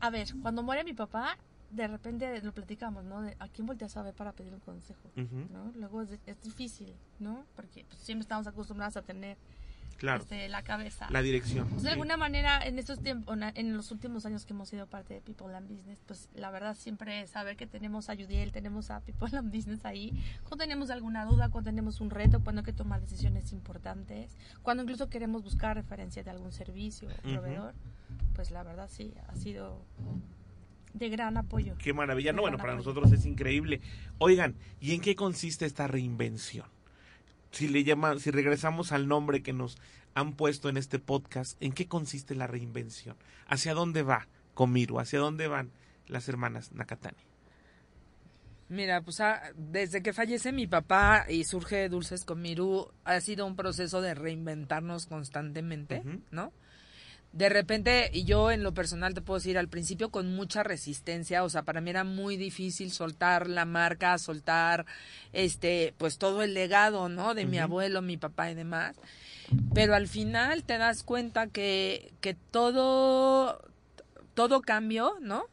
A 0.00 0.10
ver, 0.10 0.28
cuando 0.42 0.62
muere 0.62 0.84
mi 0.84 0.94
papá, 0.94 1.36
de 1.70 1.86
repente 1.86 2.40
lo 2.42 2.52
platicamos, 2.52 3.04
¿no? 3.04 3.22
De, 3.22 3.36
¿A 3.38 3.48
quién 3.48 3.66
volteas 3.66 3.96
a 3.96 4.02
ver 4.02 4.14
para 4.14 4.32
pedir 4.32 4.54
un 4.54 4.60
consejo? 4.60 5.10
¿no? 5.16 5.72
Luego 5.76 6.02
es, 6.02 6.18
es 6.26 6.40
difícil, 6.42 6.94
¿no? 7.18 7.44
Porque 7.54 7.84
pues, 7.84 8.00
siempre 8.00 8.22
estamos 8.22 8.46
acostumbrados 8.46 8.96
a 8.96 9.02
tener 9.02 9.36
Claro. 9.98 10.22
este, 10.22 10.48
la 10.48 10.62
cabeza. 10.62 11.08
La 11.10 11.22
dirección. 11.22 11.66
Pues, 11.68 11.82
de 11.82 11.90
alguna 11.90 12.16
manera, 12.16 12.64
en 12.64 12.78
estos 12.78 13.00
tiempos, 13.00 13.36
en 13.54 13.76
los 13.76 13.90
últimos 13.90 14.24
años 14.26 14.46
que 14.46 14.52
hemos 14.52 14.68
sido 14.68 14.86
parte 14.86 15.14
de 15.14 15.20
People 15.20 15.54
and 15.54 15.68
Business, 15.68 16.00
pues 16.06 16.28
la 16.34 16.50
verdad 16.52 16.76
siempre 16.76 17.26
saber 17.26 17.56
que 17.56 17.66
tenemos 17.66 18.08
a 18.08 18.14
Yudiel, 18.14 18.52
tenemos 18.52 18.90
a 18.90 19.00
People 19.00 19.36
and 19.36 19.52
Business 19.52 19.84
ahí, 19.84 20.12
cuando 20.42 20.58
tenemos 20.58 20.90
alguna 20.90 21.24
duda, 21.24 21.48
cuando 21.48 21.68
tenemos 21.68 22.00
un 22.00 22.10
reto, 22.10 22.40
cuando 22.44 22.60
hay 22.60 22.64
que 22.64 22.72
tomar 22.72 23.00
decisiones 23.00 23.52
importantes, 23.52 24.36
cuando 24.62 24.84
incluso 24.84 25.08
queremos 25.10 25.42
buscar 25.42 25.76
referencia 25.76 26.22
de 26.22 26.30
algún 26.30 26.52
servicio 26.52 27.08
o 27.08 27.22
proveedor, 27.22 27.74
pues 28.34 28.52
la 28.52 28.62
verdad 28.62 28.88
sí, 28.88 29.12
ha 29.26 29.34
sido 29.34 29.84
de 30.94 31.08
gran 31.08 31.36
apoyo. 31.36 31.74
Qué 31.78 31.92
maravilla. 31.92 32.32
No, 32.32 32.42
bueno, 32.42 32.56
para 32.56 32.72
apoyo. 32.72 32.88
nosotros 32.88 33.12
es 33.12 33.26
increíble. 33.26 33.80
Oigan, 34.18 34.54
¿y 34.80 34.94
en 34.94 35.00
qué 35.00 35.14
consiste 35.16 35.66
esta 35.66 35.86
reinvención? 35.86 36.66
Si 37.50 37.68
le 37.68 37.84
llaman, 37.84 38.20
si 38.20 38.30
regresamos 38.30 38.92
al 38.92 39.08
nombre 39.08 39.42
que 39.42 39.52
nos 39.52 39.78
han 40.14 40.34
puesto 40.34 40.68
en 40.68 40.76
este 40.76 40.98
podcast, 40.98 41.56
¿en 41.62 41.72
qué 41.72 41.86
consiste 41.86 42.34
la 42.34 42.46
reinvención? 42.46 43.16
¿Hacia 43.46 43.74
dónde 43.74 44.02
va 44.02 44.28
Comiru? 44.54 45.00
¿Hacia 45.00 45.18
dónde 45.18 45.48
van 45.48 45.70
las 46.06 46.28
hermanas 46.28 46.72
Nakatani? 46.72 47.28
Mira, 48.68 49.00
pues 49.00 49.20
ah, 49.20 49.40
desde 49.56 50.02
que 50.02 50.12
fallece 50.12 50.52
mi 50.52 50.66
papá 50.66 51.24
y 51.28 51.44
surge 51.44 51.88
Dulces 51.88 52.24
con 52.24 52.42
Mirú, 52.42 52.92
ha 53.04 53.18
sido 53.20 53.46
un 53.46 53.56
proceso 53.56 54.02
de 54.02 54.14
reinventarnos 54.14 55.06
constantemente. 55.06 56.02
¿no? 56.30 56.52
De 57.32 57.50
repente, 57.50 58.10
y 58.12 58.24
yo 58.24 58.50
en 58.50 58.62
lo 58.62 58.72
personal 58.72 59.12
te 59.12 59.20
puedo 59.20 59.38
decir, 59.38 59.58
al 59.58 59.68
principio 59.68 60.10
con 60.10 60.34
mucha 60.34 60.62
resistencia, 60.62 61.44
o 61.44 61.50
sea, 61.50 61.62
para 61.62 61.80
mí 61.80 61.90
era 61.90 62.02
muy 62.02 62.36
difícil 62.36 62.90
soltar 62.90 63.48
la 63.48 63.66
marca, 63.66 64.16
soltar, 64.18 64.86
este, 65.32 65.94
pues 65.98 66.16
todo 66.18 66.42
el 66.42 66.54
legado, 66.54 67.08
¿no? 67.08 67.34
De 67.34 67.44
mi 67.44 67.58
abuelo, 67.58 68.00
mi 68.00 68.16
papá 68.16 68.50
y 68.50 68.54
demás. 68.54 68.96
Pero 69.74 69.94
al 69.94 70.08
final 70.08 70.64
te 70.64 70.78
das 70.78 71.02
cuenta 71.02 71.46
que, 71.48 72.12
que 72.20 72.34
todo, 72.34 73.62
todo 74.34 74.62
cambio, 74.62 75.16
¿no? 75.20 75.44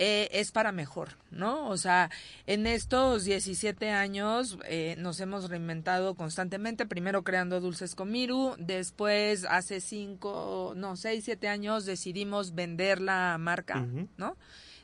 Eh, 0.00 0.28
es 0.32 0.52
para 0.52 0.70
mejor, 0.72 1.10
¿no? 1.30 1.68
O 1.68 1.76
sea, 1.76 2.08
en 2.46 2.66
estos 2.66 3.24
17 3.24 3.90
años 3.90 4.56
eh, 4.66 4.94
nos 4.96 5.18
hemos 5.18 5.50
reinventado 5.50 6.14
constantemente, 6.14 6.86
primero 6.86 7.24
creando 7.24 7.60
Dulces 7.60 7.96
con 7.96 8.12
Miru, 8.12 8.54
después 8.58 9.44
hace 9.44 9.80
5, 9.80 10.74
no, 10.76 10.96
6, 10.96 11.24
7 11.24 11.48
años 11.48 11.84
decidimos 11.84 12.54
vender 12.54 13.00
la 13.00 13.36
marca. 13.38 13.86
¿no? 14.16 14.36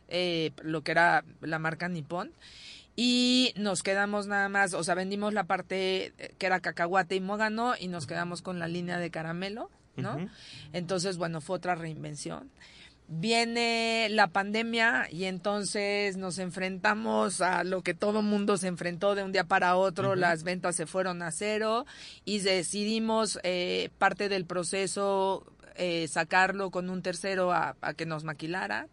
Eh, 0.08 0.50
lo 0.62 0.82
que 0.82 0.90
era 0.90 1.24
la 1.40 1.58
marca 1.58 1.88
Nippon. 1.88 2.32
Y 2.96 3.52
nos 3.56 3.82
quedamos 3.82 4.26
nada 4.26 4.48
más, 4.48 4.74
o 4.74 4.84
sea, 4.84 4.94
vendimos 4.94 5.32
la 5.32 5.44
parte 5.44 6.12
eh, 6.18 6.34
que 6.38 6.46
era 6.46 6.60
cacahuate 6.60 7.16
y 7.16 7.20
mogano 7.20 7.74
y 7.78 7.88
nos 7.88 8.06
quedamos 8.06 8.42
con 8.42 8.58
la 8.58 8.68
línea 8.68 8.98
de 8.98 9.10
caramelo, 9.10 9.70
¿no? 9.96 10.28
Entonces, 10.72 11.16
bueno, 11.18 11.40
fue 11.40 11.56
otra 11.56 11.74
reinvención. 11.74 12.50
Viene 13.06 14.08
la 14.10 14.28
pandemia 14.28 15.08
y 15.10 15.24
entonces 15.24 16.16
nos 16.16 16.38
enfrentamos 16.38 17.42
a 17.42 17.62
lo 17.62 17.82
que 17.82 17.92
todo 17.92 18.22
mundo 18.22 18.56
se 18.56 18.68
enfrentó 18.68 19.14
de 19.14 19.22
un 19.22 19.30
día 19.30 19.44
para 19.44 19.76
otro, 19.76 20.14
las 20.14 20.42
ventas 20.42 20.74
se 20.74 20.86
fueron 20.86 21.20
a 21.20 21.30
cero 21.30 21.84
y 22.24 22.38
decidimos 22.38 23.38
eh, 23.42 23.90
parte 23.98 24.30
del 24.30 24.46
proceso 24.46 25.44
eh, 25.74 26.08
sacarlo 26.08 26.70
con 26.70 26.88
un 26.88 27.02
tercero 27.02 27.52
a, 27.52 27.76
a 27.82 27.92
que 27.92 28.06
nos 28.06 28.24
maquilara. 28.24 28.88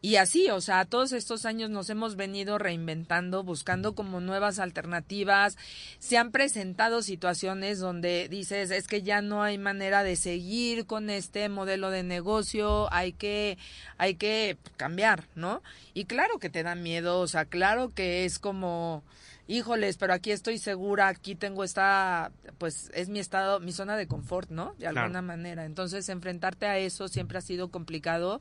Y 0.00 0.16
así, 0.16 0.48
o 0.50 0.60
sea, 0.60 0.84
todos 0.84 1.12
estos 1.12 1.44
años 1.44 1.70
nos 1.70 1.90
hemos 1.90 2.14
venido 2.14 2.56
reinventando, 2.58 3.42
buscando 3.42 3.96
como 3.96 4.20
nuevas 4.20 4.60
alternativas. 4.60 5.56
Se 5.98 6.16
han 6.16 6.30
presentado 6.30 7.02
situaciones 7.02 7.80
donde 7.80 8.28
dices, 8.28 8.70
es 8.70 8.86
que 8.86 9.02
ya 9.02 9.22
no 9.22 9.42
hay 9.42 9.58
manera 9.58 10.04
de 10.04 10.14
seguir 10.14 10.86
con 10.86 11.10
este 11.10 11.48
modelo 11.48 11.90
de 11.90 12.04
negocio, 12.04 12.92
hay 12.92 13.12
que, 13.12 13.58
hay 13.96 14.14
que 14.14 14.56
cambiar, 14.76 15.24
¿no? 15.34 15.62
Y 15.94 16.04
claro 16.04 16.38
que 16.38 16.50
te 16.50 16.62
da 16.62 16.76
miedo, 16.76 17.18
o 17.18 17.26
sea, 17.26 17.44
claro 17.44 17.88
que 17.92 18.24
es 18.24 18.38
como, 18.38 19.02
híjoles, 19.48 19.96
pero 19.96 20.12
aquí 20.12 20.30
estoy 20.30 20.58
segura, 20.58 21.08
aquí 21.08 21.34
tengo 21.34 21.64
esta, 21.64 22.30
pues 22.58 22.90
es 22.94 23.08
mi 23.08 23.18
estado, 23.18 23.58
mi 23.58 23.72
zona 23.72 23.96
de 23.96 24.06
confort, 24.06 24.50
¿no? 24.50 24.74
De 24.74 24.86
Claro. 24.86 25.00
alguna 25.00 25.22
manera. 25.22 25.64
Entonces, 25.64 26.08
enfrentarte 26.08 26.66
a 26.66 26.78
eso 26.78 27.08
siempre 27.08 27.38
ha 27.38 27.40
sido 27.40 27.70
complicado, 27.70 28.40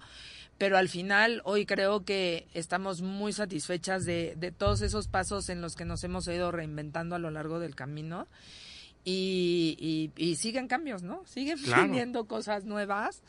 pero 0.60 0.78
al 0.78 0.90
final 0.90 1.42
hoy 1.46 1.66
creo 1.66 2.04
que 2.04 2.48
estamos 2.54 3.02
muy 3.02 3.32
satisfechas 3.34 4.06
de, 4.06 4.36
de 4.38 4.52
todos 4.52 4.82
esos 4.82 5.08
pasos 5.08 5.50
en 5.50 5.62
los 5.62 5.76
que 5.76 5.86
nos 5.86 6.04
hemos 6.04 6.28
ido 6.28 6.52
reinventando 6.52 7.16
a 7.16 7.20
lo 7.20 7.32
largo 7.32 7.60
del 7.60 7.74
camino. 7.74 8.28
Y, 9.10 9.78
y, 10.18 10.22
y 10.22 10.36
siguen 10.36 10.68
cambios, 10.68 11.02
¿no? 11.02 11.26
Siguen 11.26 11.58
Claro. 11.60 11.84
viniendo 11.84 12.26
cosas 12.28 12.66
nuevas. 12.66 13.22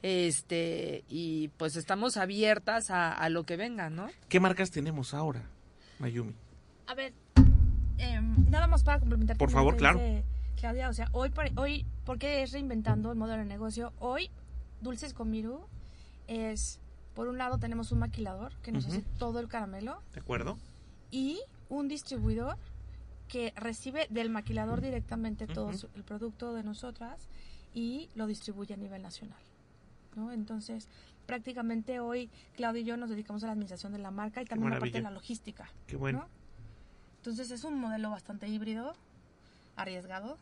Este, 0.00 1.02
y 1.08 1.48
pues 1.56 1.74
estamos 1.74 2.16
abiertas 2.16 2.90
a, 2.90 3.10
a 3.12 3.28
lo 3.30 3.42
que 3.44 3.56
venga, 3.56 3.90
¿no? 3.90 4.08
¿Qué 4.28 4.38
marcas 4.38 4.70
tenemos 4.70 5.12
ahora, 5.14 5.42
Mayumi? 5.98 6.34
A 6.86 6.94
ver, 6.94 7.14
em, 7.98 8.48
nada 8.50 8.66
más 8.66 8.82
para 8.84 8.98
complementar. 8.98 9.36
Por 9.36 9.50
favor, 9.50 9.76
claro. 9.76 10.00
Claudia, 10.56 10.88
o 10.88 10.92
sea, 10.92 11.08
hoy, 11.12 11.30
hoy, 11.56 11.84
¿por 12.04 12.18
qué 12.18 12.42
es 12.42 12.52
reinventando 12.52 13.10
el 13.10 13.18
modelo 13.18 13.42
de 13.42 13.48
negocio? 13.48 13.92
Hoy, 13.98 14.30
Dulces 14.80 15.12
con 15.14 15.30
Miru 15.30 15.60
es, 16.26 16.80
por 17.14 17.28
un 17.28 17.38
lado, 17.38 17.58
tenemos 17.58 17.92
un 17.92 17.98
maquilador 17.98 18.52
que 18.62 18.72
nos 18.72 18.86
hace 18.86 19.02
todo 19.18 19.40
el 19.40 19.48
caramelo 19.48 20.00
¿De 20.14 20.20
acuerdo? 20.20 20.56
y 21.10 21.40
un 21.68 21.88
distribuidor 21.88 22.56
que 23.28 23.52
recibe 23.56 24.06
del 24.10 24.30
maquilador 24.30 24.80
directamente 24.80 25.46
todo 25.46 25.72
su- 25.72 25.88
el 25.96 26.04
producto 26.04 26.54
de 26.54 26.62
nosotras 26.62 27.28
y 27.74 28.08
lo 28.14 28.26
distribuye 28.26 28.74
a 28.74 28.76
nivel 28.76 29.02
nacional. 29.02 29.38
¿no? 30.16 30.30
Entonces, 30.30 30.88
prácticamente 31.26 32.00
hoy 32.00 32.30
Claudia 32.54 32.82
y 32.82 32.84
yo 32.84 32.96
nos 32.96 33.10
dedicamos 33.10 33.42
a 33.42 33.46
la 33.46 33.52
administración 33.52 33.92
de 33.92 33.98
la 33.98 34.10
marca 34.10 34.40
y 34.42 34.44
también 34.44 34.70
la 34.70 34.78
parte 34.78 34.98
de 34.98 35.02
la 35.02 35.10
logística. 35.10 35.68
Qué 35.86 35.96
bueno. 35.96 36.20
¿no? 36.20 36.43
Entonces 37.24 37.50
es 37.50 37.64
un 37.64 37.80
modelo 37.80 38.10
bastante 38.10 38.46
híbrido, 38.48 38.92
arriesgado, 39.76 40.36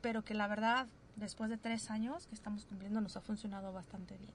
pero 0.00 0.22
que 0.24 0.32
la 0.32 0.46
verdad, 0.48 0.86
después 1.16 1.50
de 1.50 1.58
tres 1.58 1.90
años 1.90 2.26
que 2.26 2.34
estamos 2.34 2.64
cumpliendo, 2.64 3.02
nos 3.02 3.14
ha 3.18 3.20
funcionado 3.20 3.74
bastante 3.74 4.16
bien. 4.16 4.32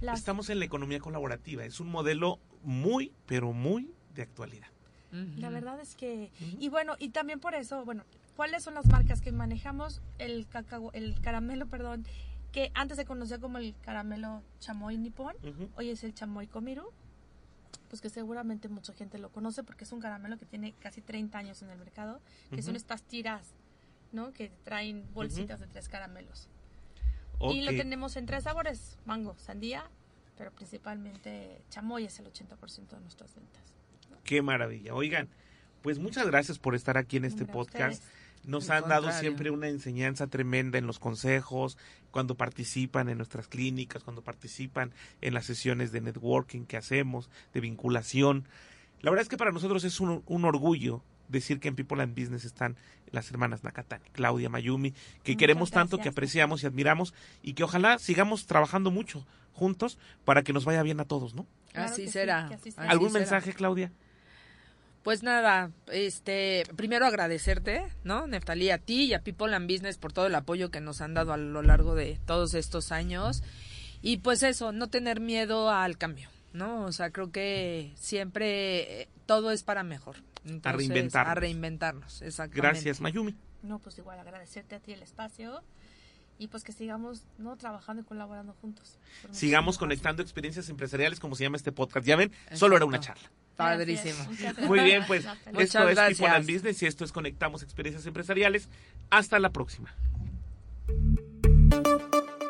Las- 0.00 0.20
Estamos 0.20 0.48
en 0.50 0.60
la 0.60 0.64
economía 0.64 1.00
colaborativa. 1.00 1.64
Es 1.64 1.80
un 1.80 1.88
modelo 1.90 2.38
muy, 2.62 3.10
pero 3.26 3.52
muy 3.52 3.90
de 4.14 4.22
actualidad. 4.22 4.68
La 5.40 5.50
verdad 5.50 5.80
es 5.80 5.96
que, 5.96 6.30
y 6.60 6.68
bueno, 6.68 6.94
y 7.00 7.08
también 7.08 7.40
por 7.40 7.56
eso, 7.56 7.84
bueno, 7.84 8.04
¿cuáles 8.36 8.62
son 8.62 8.74
las 8.74 8.86
marcas 8.86 9.20
que 9.20 9.32
manejamos? 9.32 10.02
El 10.18 10.46
cacao, 10.46 10.92
el 10.92 11.20
caramelo, 11.20 11.66
perdón, 11.66 12.06
que 12.52 12.70
antes 12.74 12.96
se 12.96 13.04
conocía 13.04 13.40
como 13.40 13.58
el 13.58 13.74
caramelo 13.82 14.40
chamoy 14.60 14.98
nipón, 14.98 15.34
hoy 15.76 15.90
es 15.90 16.04
el 16.04 16.14
chamoy 16.14 16.46
komiru, 16.46 16.92
pues 17.88 18.00
que 18.00 18.10
seguramente 18.10 18.68
mucha 18.68 18.92
gente 18.92 19.18
lo 19.18 19.30
conoce 19.30 19.62
porque 19.62 19.84
es 19.84 19.92
un 19.92 20.00
caramelo 20.00 20.38
que 20.38 20.46
tiene 20.46 20.74
casi 20.80 21.00
30 21.00 21.38
años 21.38 21.62
en 21.62 21.70
el 21.70 21.78
mercado, 21.78 22.20
que 22.50 22.62
son 22.62 22.76
estas 22.76 23.02
tiras, 23.02 23.54
¿no? 24.12 24.32
Que 24.32 24.50
traen 24.64 25.04
bolsitas 25.14 25.60
de 25.60 25.66
tres 25.66 25.88
caramelos. 25.88 26.48
Y 27.40 27.62
lo 27.62 27.72
tenemos 27.72 28.16
en 28.16 28.26
tres 28.26 28.44
sabores, 28.44 28.98
mango, 29.04 29.36
sandía, 29.38 29.90
pero 30.36 30.52
principalmente 30.52 31.62
chamoy 31.70 32.04
es 32.04 32.18
el 32.18 32.26
80% 32.26 32.88
de 32.88 33.00
nuestras 33.00 33.34
ventas. 33.34 33.74
Qué 34.24 34.40
maravilla. 34.40 34.94
Oigan, 34.94 35.28
pues 35.82 35.98
muchas 35.98 36.26
gracias 36.26 36.58
por 36.58 36.74
estar 36.74 36.96
aquí 36.96 37.18
en 37.18 37.24
este 37.24 37.44
podcast. 37.44 38.02
ustedes. 38.02 38.23
Nos 38.46 38.70
han 38.70 38.88
dado 38.88 39.10
siempre 39.12 39.50
una 39.50 39.68
enseñanza 39.68 40.26
tremenda 40.26 40.78
en 40.78 40.86
los 40.86 40.98
consejos, 40.98 41.78
cuando 42.10 42.36
participan 42.36 43.08
en 43.08 43.18
nuestras 43.18 43.48
clínicas, 43.48 44.02
cuando 44.02 44.22
participan 44.22 44.92
en 45.20 45.34
las 45.34 45.46
sesiones 45.46 45.92
de 45.92 46.00
networking 46.00 46.64
que 46.64 46.76
hacemos, 46.76 47.30
de 47.52 47.60
vinculación. 47.60 48.46
La 49.00 49.10
verdad 49.10 49.22
es 49.22 49.28
que 49.28 49.36
para 49.36 49.52
nosotros 49.52 49.84
es 49.84 50.00
un, 50.00 50.22
un 50.26 50.44
orgullo 50.44 51.02
decir 51.28 51.60
que 51.60 51.68
en 51.68 51.74
People 51.74 52.02
and 52.02 52.18
Business 52.18 52.44
están 52.44 52.76
las 53.10 53.30
hermanas 53.30 53.64
Nakatani, 53.64 54.04
Claudia 54.12 54.48
Mayumi, 54.48 54.92
que 54.92 55.32
Muchas 55.32 55.36
queremos 55.36 55.70
tanto, 55.70 55.98
que 55.98 56.08
apreciamos 56.08 56.62
y 56.62 56.66
admiramos 56.66 57.14
y 57.42 57.54
que 57.54 57.64
ojalá 57.64 57.98
sigamos 57.98 58.46
trabajando 58.46 58.90
mucho 58.90 59.26
juntos 59.52 59.98
para 60.24 60.42
que 60.42 60.52
nos 60.52 60.64
vaya 60.64 60.82
bien 60.82 61.00
a 61.00 61.04
todos, 61.04 61.34
¿no? 61.34 61.46
Claro 61.72 61.92
así 61.92 62.06
sí, 62.06 62.12
será. 62.12 62.46
así 62.46 62.72
¿Algún 62.76 63.10
será. 63.10 63.20
mensaje, 63.20 63.52
Claudia? 63.52 63.92
Pues 65.04 65.22
nada, 65.22 65.70
este, 65.92 66.62
primero 66.76 67.04
agradecerte, 67.04 67.84
¿no? 68.04 68.26
Neftalí, 68.26 68.70
a 68.70 68.78
ti 68.78 69.04
y 69.04 69.12
a 69.12 69.20
People 69.20 69.54
and 69.54 69.70
Business 69.70 69.98
por 69.98 70.14
todo 70.14 70.28
el 70.28 70.34
apoyo 70.34 70.70
que 70.70 70.80
nos 70.80 71.02
han 71.02 71.12
dado 71.12 71.34
a 71.34 71.36
lo 71.36 71.60
largo 71.60 71.94
de 71.94 72.18
todos 72.24 72.54
estos 72.54 72.90
años. 72.90 73.42
Y 74.00 74.16
pues 74.16 74.42
eso, 74.42 74.72
no 74.72 74.88
tener 74.88 75.20
miedo 75.20 75.70
al 75.70 75.98
cambio, 75.98 76.30
¿no? 76.54 76.86
O 76.86 76.92
sea, 76.92 77.10
creo 77.10 77.30
que 77.30 77.92
siempre 77.96 79.02
eh, 79.02 79.08
todo 79.26 79.50
es 79.50 79.62
para 79.62 79.82
mejor. 79.82 80.16
Entonces, 80.46 80.88
reinventarnos. 80.88 81.30
A 81.30 81.34
reinventarnos, 81.34 82.22
exactamente. 82.22 82.66
Gracias, 82.66 83.02
Mayumi. 83.02 83.34
No, 83.62 83.80
pues 83.80 83.98
igual 83.98 84.18
agradecerte 84.18 84.74
a 84.74 84.80
ti 84.80 84.94
el 84.94 85.02
espacio 85.02 85.62
y 86.38 86.48
pues 86.48 86.64
que 86.64 86.72
sigamos 86.72 87.26
no 87.36 87.56
trabajando 87.56 88.00
y 88.00 88.04
colaborando 88.06 88.54
juntos. 88.54 88.98
Sigamos 89.32 89.76
conectando 89.76 90.22
experiencias 90.22 90.70
empresariales, 90.70 91.20
como 91.20 91.34
se 91.34 91.44
llama 91.44 91.58
este 91.58 91.72
podcast. 91.72 92.06
Ya 92.06 92.16
ven, 92.16 92.32
solo 92.54 92.76
era 92.76 92.86
una 92.86 93.00
charla. 93.00 93.30
Padrísimo. 93.56 94.14
Gracias, 94.28 94.40
gracias. 94.40 94.66
Muy 94.68 94.80
bien, 94.80 95.04
pues 95.06 95.24
esto 95.24 95.38
Muchas 95.52 95.64
es 95.64 95.72
People 95.74 95.94
gracias. 95.94 96.32
and 96.34 96.46
Business 96.52 96.82
y 96.82 96.86
esto 96.86 97.04
es 97.04 97.12
Conectamos 97.12 97.62
Experiencias 97.62 98.06
Empresariales. 98.06 98.68
Hasta 99.10 99.38
la 99.38 99.50
próxima. 99.50 99.94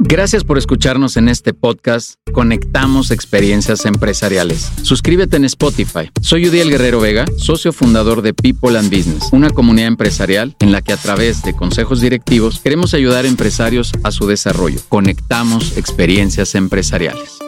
Gracias 0.00 0.44
por 0.44 0.58
escucharnos 0.58 1.16
en 1.16 1.28
este 1.28 1.54
podcast 1.54 2.16
Conectamos 2.32 3.10
Experiencias 3.10 3.86
Empresariales. 3.86 4.70
Suscríbete 4.82 5.36
en 5.36 5.44
Spotify. 5.44 6.10
Soy 6.20 6.48
Udiel 6.48 6.68
Guerrero 6.68 7.00
Vega, 7.00 7.24
socio 7.38 7.72
fundador 7.72 8.20
de 8.20 8.34
People 8.34 8.76
and 8.78 8.94
Business, 8.94 9.28
una 9.32 9.50
comunidad 9.50 9.88
empresarial 9.88 10.56
en 10.60 10.72
la 10.72 10.82
que 10.82 10.92
a 10.92 10.96
través 10.96 11.42
de 11.42 11.54
consejos 11.54 12.00
directivos 12.00 12.60
queremos 12.60 12.92
ayudar 12.92 13.24
a 13.24 13.28
empresarios 13.28 13.92
a 14.02 14.10
su 14.10 14.26
desarrollo. 14.26 14.80
Conectamos 14.88 15.76
Experiencias 15.78 16.54
Empresariales. 16.54 17.43